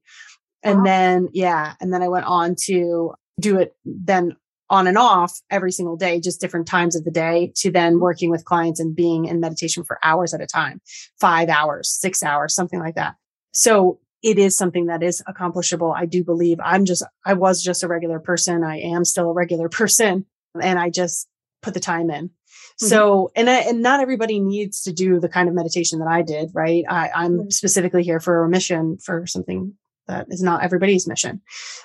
[0.62, 0.84] And wow.
[0.84, 1.74] then, yeah.
[1.80, 4.36] And then I went on to do it then
[4.68, 8.30] on and off every single day, just different times of the day to then working
[8.30, 10.80] with clients and being in meditation for hours at a time,
[11.20, 13.14] five hours, six hours, something like that.
[13.52, 15.92] So it is something that is accomplishable.
[15.92, 18.64] I do believe I'm just, I was just a regular person.
[18.64, 20.26] I am still a regular person
[20.60, 21.28] and I just
[21.62, 22.28] put the time in.
[22.28, 22.86] Mm-hmm.
[22.86, 26.22] So, and I, and not everybody needs to do the kind of meditation that I
[26.22, 26.84] did, right?
[26.88, 29.74] I, I'm specifically here for a mission for something
[30.08, 31.40] that is not everybody's mission.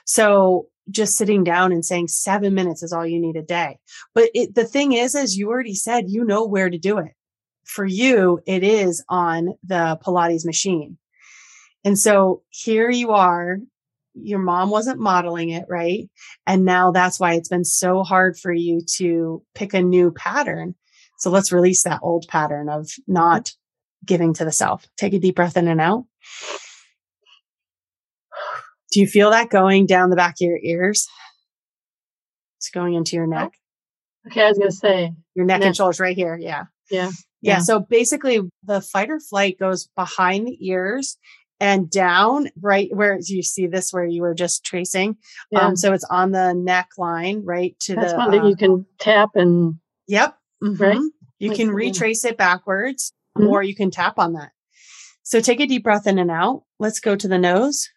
[0.06, 3.80] So just sitting down and saying seven minutes is all you need a day.
[4.14, 7.14] But it, the thing is, as you already said, you know where to do it.
[7.64, 10.98] For you, it is on the Pilates machine.
[11.84, 13.58] And so here you are.
[14.14, 16.10] Your mom wasn't modeling it, right?
[16.46, 20.76] And now that's why it's been so hard for you to pick a new pattern.
[21.20, 23.54] So let's release that old pattern of not
[24.06, 24.86] giving to the self.
[24.98, 26.06] Take a deep breath in and out.
[28.92, 31.08] Do you feel that going down the back of your ears?
[32.58, 33.54] It's going into your neck.
[34.28, 35.68] Okay, I was gonna say your neck, neck.
[35.68, 36.38] and shoulders right here.
[36.40, 36.66] Yeah.
[36.90, 37.12] yeah.
[37.42, 37.54] Yeah.
[37.54, 37.60] Yeah.
[37.60, 41.18] So basically the fight or flight goes behind the ears
[41.60, 45.18] and down right where you see this where you were just tracing.
[45.52, 45.60] Yeah.
[45.60, 48.86] Um, so it's on the neckline, right to That's the one that uh, you can
[49.00, 50.38] tap and Yep.
[50.64, 50.84] Mm-hmm.
[50.84, 51.00] Right.
[51.40, 53.48] You like, can retrace it backwards mm-hmm.
[53.48, 54.52] or you can tap on that.
[55.24, 56.64] So take a deep breath in and out.
[56.80, 57.90] Let's go to the nose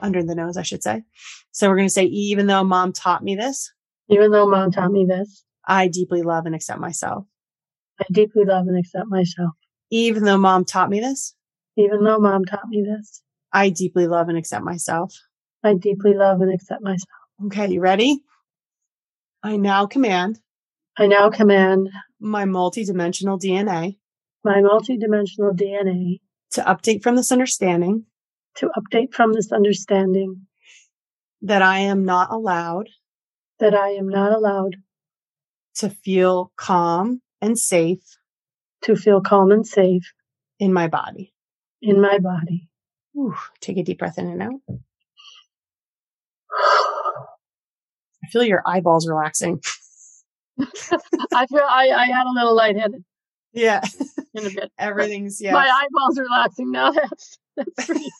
[0.00, 1.02] under the nose, I should say.
[1.50, 3.72] So we're going to say, even though mom taught me this,
[4.08, 7.24] even though mom taught me this, I deeply love and accept myself.
[8.00, 9.50] I deeply love and accept myself.
[9.90, 11.34] Even though mom taught me this,
[11.76, 15.14] even though mom taught me this, I deeply love and accept myself.
[15.64, 17.08] I deeply love and accept myself.
[17.46, 18.20] Okay, you ready?
[19.42, 20.40] I now command.
[20.96, 21.88] I now command
[22.20, 23.98] my multidimensional DNA.
[24.44, 26.20] My multidimensional DNA
[26.52, 28.04] to update from this understanding
[28.56, 30.46] to update from this understanding.
[31.42, 32.88] That I am not allowed.
[33.60, 34.76] That I am not allowed.
[35.76, 38.02] To feel calm and safe.
[38.84, 40.12] To feel calm and safe.
[40.58, 41.32] In my body.
[41.80, 42.68] In my body.
[43.16, 44.60] Ooh, take a deep breath in and out.
[48.24, 49.60] I feel your eyeballs relaxing.
[50.60, 53.04] I feel I, I had a little lightheaded.
[53.52, 53.80] Yeah.
[54.34, 54.72] In a bit.
[54.78, 55.52] Everything's yeah.
[55.52, 56.92] My eyeballs are relaxing now.
[56.96, 58.10] That's that's pretty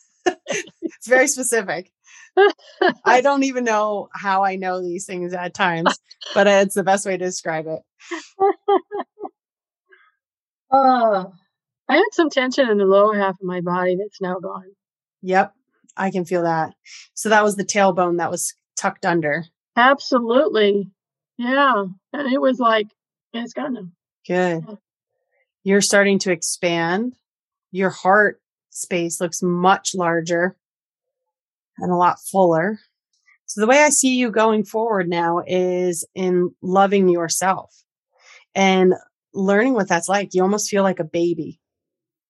[0.81, 1.91] it's very specific.
[3.05, 5.99] I don't even know how I know these things at times,
[6.35, 7.81] but it's the best way to describe it.
[10.71, 11.25] Uh,
[11.89, 14.71] I had some tension in the lower half of my body that's now gone.
[15.23, 15.53] Yep,
[15.97, 16.75] I can feel that.
[17.15, 19.45] So that was the tailbone that was tucked under.
[19.77, 20.91] Absolutely.
[21.39, 21.85] Yeah.
[22.13, 22.89] And it was like,
[23.33, 23.89] it's gone now.
[24.27, 24.79] Good.
[25.65, 27.15] You're starting to expand.
[27.71, 28.41] Your heart
[28.71, 30.57] space looks much larger
[31.79, 32.79] and a lot fuller.
[33.47, 37.75] So the way I see you going forward now is in loving yourself
[38.55, 38.95] and
[39.33, 40.35] learning what that's like.
[40.35, 41.61] You almost feel like a baby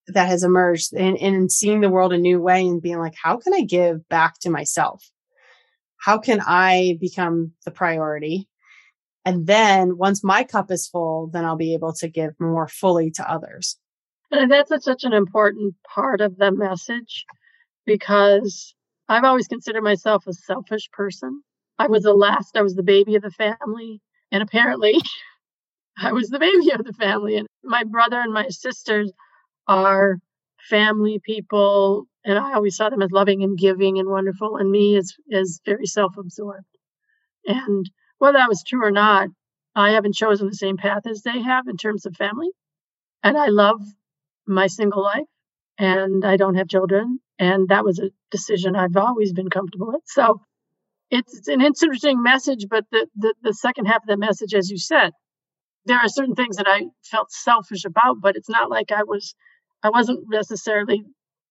[0.09, 3.37] that has emerged and, and seeing the world a new way and being like, how
[3.37, 5.11] can I give back to myself?
[5.97, 8.49] How can I become the priority?
[9.25, 13.11] And then once my cup is full, then I'll be able to give more fully
[13.13, 13.77] to others.
[14.31, 17.25] And that's a, such an important part of the message
[17.87, 18.75] because
[19.09, 21.43] I've always considered myself a selfish person.
[21.79, 24.03] I was the last, I was the baby of the family.
[24.31, 25.01] And apparently,
[25.99, 27.37] I was the baby of the family.
[27.37, 29.11] And my brother and my sisters
[29.67, 30.19] are
[30.69, 32.07] family people.
[32.25, 34.57] And I always saw them as loving and giving and wonderful.
[34.57, 36.67] And me is, as very self absorbed.
[37.47, 39.29] And whether that was true or not,
[39.75, 42.51] I haven't chosen the same path as they have in terms of family.
[43.23, 43.81] And I love
[44.49, 45.27] my single life
[45.79, 47.21] and I don't have children.
[47.39, 50.03] And that was a decision I've always been comfortable with.
[50.07, 50.41] So
[51.11, 54.79] it's, an interesting message, but the, the, the second half of the message, as you
[54.79, 55.13] said,
[55.85, 59.35] there are certain things that I felt selfish about, but it's not like I was,
[59.83, 61.05] I wasn't necessarily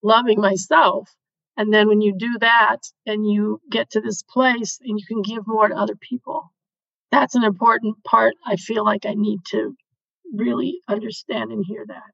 [0.03, 1.09] loving myself.
[1.55, 5.23] And then when you do that and you get to this place and you can
[5.23, 6.51] give more to other people,
[7.11, 8.35] that's an important part.
[8.45, 9.75] I feel like I need to
[10.33, 12.11] really understand and hear that.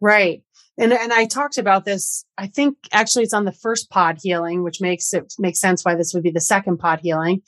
[0.00, 0.42] Right.
[0.78, 2.24] And and I talked about this.
[2.38, 5.94] I think actually it's on the first pod healing, which makes it makes sense why
[5.94, 7.42] this would be the second pod healing.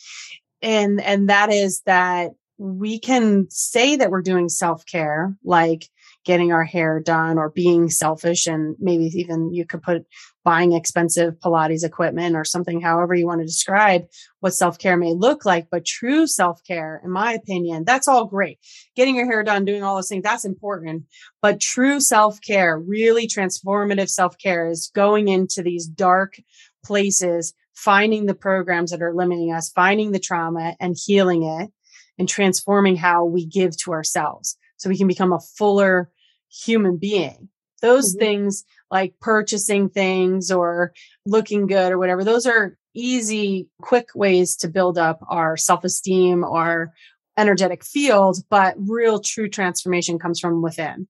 [0.62, 5.88] And and that is that we can say that we're doing self-care like
[6.24, 8.46] getting our hair done or being selfish.
[8.46, 10.06] And maybe even you could put
[10.44, 14.06] buying expensive Pilates equipment or something, however you want to describe
[14.40, 15.68] what self care may look like.
[15.70, 18.58] But true self care, in my opinion, that's all great.
[18.94, 21.04] Getting your hair done, doing all those things, that's important.
[21.42, 26.36] But true self care, really transformative self care is going into these dark
[26.84, 31.70] places, finding the programs that are limiting us, finding the trauma and healing it
[32.18, 36.10] and transforming how we give to ourselves so we can become a fuller
[36.54, 37.48] human being.
[37.82, 38.20] Those mm-hmm.
[38.20, 40.92] things like purchasing things or
[41.26, 46.44] looking good or whatever, those are easy, quick ways to build up our self esteem,
[46.44, 46.92] our
[47.36, 51.08] energetic field, but real true transformation comes from within.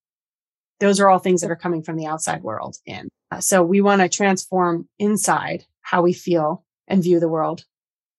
[0.81, 3.09] Those are all things that are coming from the outside world in.
[3.41, 7.65] So we want to transform inside how we feel and view the world.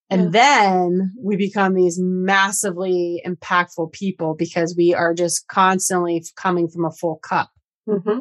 [0.09, 6.85] And then we become these massively impactful people because we are just constantly coming from
[6.85, 7.49] a full cup.
[7.89, 8.19] Mm-hmm.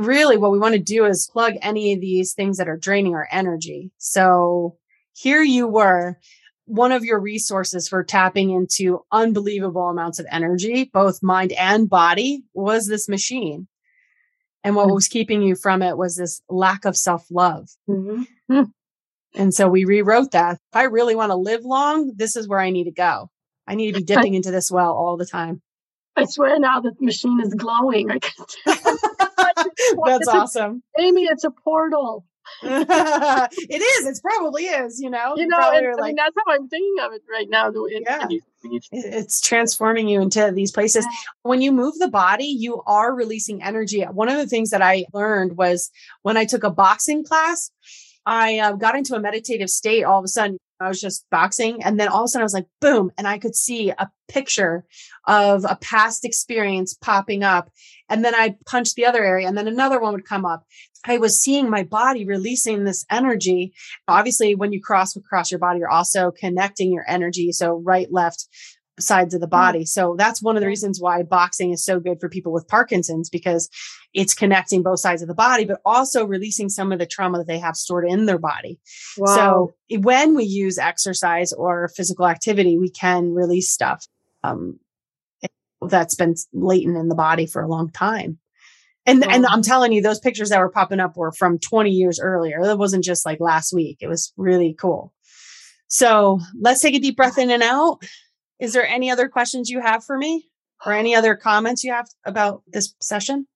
[0.00, 3.14] Really, what we want to do is plug any of these things that are draining
[3.14, 3.90] our energy.
[3.98, 4.76] So
[5.12, 6.18] here you were,
[6.66, 12.44] one of your resources for tapping into unbelievable amounts of energy, both mind and body,
[12.54, 13.66] was this machine.
[14.62, 14.94] And what mm-hmm.
[14.94, 17.68] was keeping you from it was this lack of self love.
[17.88, 18.62] Mm-hmm.
[19.34, 20.54] And so we rewrote that.
[20.54, 23.30] If I really want to live long, this is where I need to go.
[23.66, 25.62] I need to be dipping into this well all the time.
[26.16, 28.10] I swear now that the machine is glowing.
[28.10, 30.82] I can That's it's awesome.
[30.98, 32.24] A, Amy, it's a portal.
[32.62, 34.06] it is.
[34.06, 35.00] It probably is.
[35.00, 35.34] You know.
[35.36, 35.56] You know.
[35.58, 37.72] I like, mean, that's how I'm thinking of it right now.
[37.88, 38.26] Yeah.
[38.92, 41.06] it's transforming you into these places.
[41.42, 44.02] When you move the body, you are releasing energy.
[44.02, 45.90] One of the things that I learned was
[46.22, 47.70] when I took a boxing class.
[48.26, 50.58] I uh, got into a meditative state all of a sudden.
[50.80, 51.82] I was just boxing.
[51.82, 53.10] And then all of a sudden I was like, boom.
[53.16, 54.84] And I could see a picture
[55.26, 57.70] of a past experience popping up.
[58.08, 60.64] And then I'd punch the other area and then another one would come up.
[61.06, 63.74] I was seeing my body releasing this energy.
[64.08, 67.52] Obviously, when you cross across your body, you're also connecting your energy.
[67.52, 68.48] So right, left,
[69.00, 69.84] sides of the body.
[69.84, 73.28] So that's one of the reasons why boxing is so good for people with Parkinson's
[73.28, 73.68] because
[74.12, 77.46] it's connecting both sides of the body, but also releasing some of the trauma that
[77.46, 78.78] they have stored in their body.
[79.18, 79.34] Wow.
[79.90, 84.06] So when we use exercise or physical activity, we can release stuff
[84.44, 84.78] um,
[85.82, 88.38] that's been latent in the body for a long time.
[89.06, 89.32] And, wow.
[89.32, 92.60] and I'm telling you, those pictures that were popping up were from 20 years earlier.
[92.60, 93.98] It wasn't just like last week.
[94.00, 95.12] It was really cool.
[95.88, 98.02] So let's take a deep breath in and out.
[98.60, 100.48] Is there any other questions you have for me
[100.84, 103.46] or any other comments you have about this session?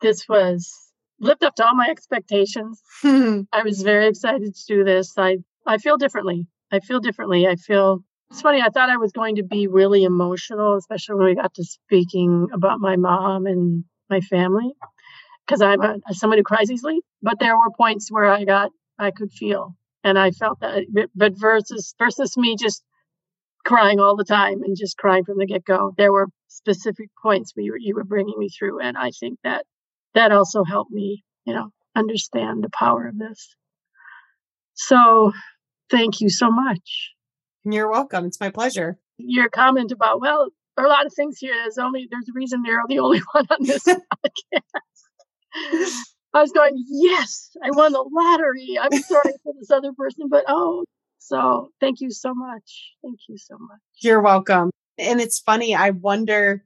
[0.00, 0.72] This was
[1.20, 2.80] lived up to all my expectations.
[3.04, 5.14] I was very excited to do this.
[5.16, 6.46] I, I feel differently.
[6.70, 7.46] I feel differently.
[7.46, 8.60] I feel it's funny.
[8.60, 12.48] I thought I was going to be really emotional, especially when we got to speaking
[12.52, 14.72] about my mom and my family,
[15.46, 17.00] because I'm a, someone who cries easily.
[17.22, 20.84] But there were points where I got, I could feel, and I felt that.
[21.14, 22.82] But versus versus me just
[23.64, 25.92] crying all the time and just crying from the get go.
[25.96, 28.80] There were specific points where you were, you were bringing me through.
[28.80, 29.64] And I think that
[30.14, 33.54] that also helped me, you know, understand the power of this.
[34.74, 35.32] So
[35.90, 37.12] thank you so much.
[37.64, 38.26] You're welcome.
[38.26, 38.98] It's my pleasure.
[39.18, 41.54] Your comment about, well, there are a lot of things here.
[41.54, 44.82] There's only, there's a reason you're the only one on this podcast.
[46.34, 48.78] I was going, yes, I won the lottery.
[48.80, 50.84] I'm sorry for this other person, but oh,
[51.28, 52.94] so thank you so much.
[53.02, 53.80] Thank you so much.
[54.00, 54.70] You're welcome.
[54.96, 56.64] And it's funny, I wonder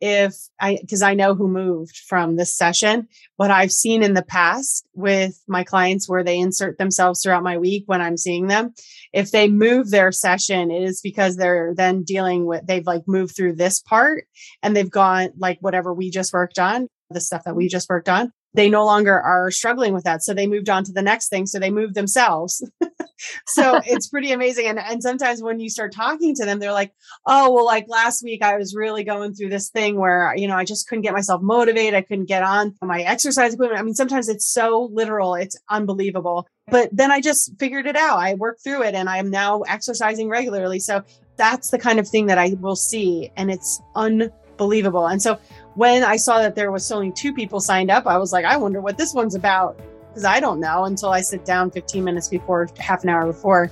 [0.00, 3.06] if I, because I know who moved from this session,
[3.36, 7.56] what I've seen in the past with my clients where they insert themselves throughout my
[7.56, 8.74] week when I'm seeing them,
[9.12, 13.36] if they move their session, it is because they're then dealing with, they've like moved
[13.36, 14.24] through this part
[14.62, 18.08] and they've gone like whatever we just worked on, the stuff that we just worked
[18.08, 20.22] on they no longer are struggling with that.
[20.22, 21.46] So they moved on to the next thing.
[21.46, 22.68] So they moved themselves.
[23.46, 24.66] so it's pretty amazing.
[24.66, 26.92] And, and sometimes when you start talking to them, they're like,
[27.26, 30.56] oh, well, like last week, I was really going through this thing where, you know,
[30.56, 31.94] I just couldn't get myself motivated.
[31.94, 33.80] I couldn't get on my exercise equipment.
[33.80, 35.34] I mean, sometimes it's so literal.
[35.34, 36.46] It's unbelievable.
[36.70, 38.18] But then I just figured it out.
[38.18, 40.78] I worked through it and I'm now exercising regularly.
[40.78, 41.02] So
[41.36, 43.30] that's the kind of thing that I will see.
[43.36, 45.06] And it's unbelievable.
[45.06, 45.38] And so
[45.74, 48.56] when I saw that there was only two people signed up, I was like, I
[48.56, 49.80] wonder what this one's about.
[50.08, 53.70] Because I don't know until I sit down 15 minutes before, half an hour before,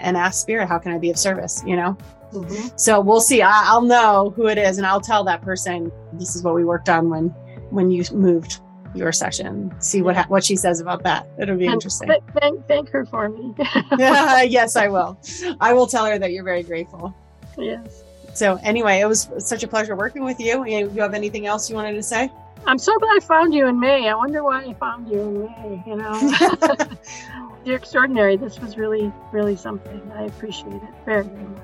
[0.00, 1.62] and ask Spirit, how can I be of service?
[1.66, 1.96] You know?
[2.32, 2.76] Mm-hmm.
[2.76, 3.40] So we'll see.
[3.40, 6.64] I, will know who it is and I'll tell that person this is what we
[6.64, 7.28] worked on when
[7.70, 8.60] when you moved
[8.94, 9.74] your session.
[9.80, 11.28] See what what she says about that.
[11.38, 12.08] It'll be and interesting.
[12.08, 13.54] Th- thank thank her for me.
[13.98, 15.18] yes, I will.
[15.60, 17.14] I will tell her that you're very grateful.
[17.56, 18.04] Yes.
[18.38, 20.64] So anyway, it was such a pleasure working with you.
[20.64, 22.30] You have anything else you wanted to say?
[22.66, 24.08] I'm so glad I found you in May.
[24.08, 26.88] I wonder why I found you in May, you know.
[27.64, 28.36] You're extraordinary.
[28.36, 30.00] This was really, really something.
[30.14, 31.62] I appreciate it very, very much.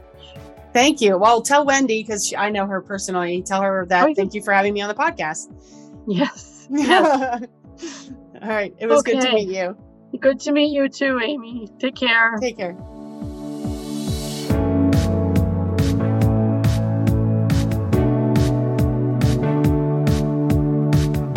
[0.73, 1.17] Thank you.
[1.17, 3.41] Well, tell Wendy because I know her personally.
[3.43, 4.05] Tell her that.
[4.05, 4.15] Oh, yeah.
[4.15, 5.55] Thank you for having me on the podcast.
[6.09, 6.67] Yes.
[6.71, 7.47] yes.
[8.43, 8.75] All right.
[8.79, 9.77] It was good to meet you.
[10.19, 11.69] Good to meet you too, Amy.
[11.79, 12.37] Take care.
[12.41, 12.77] Take care.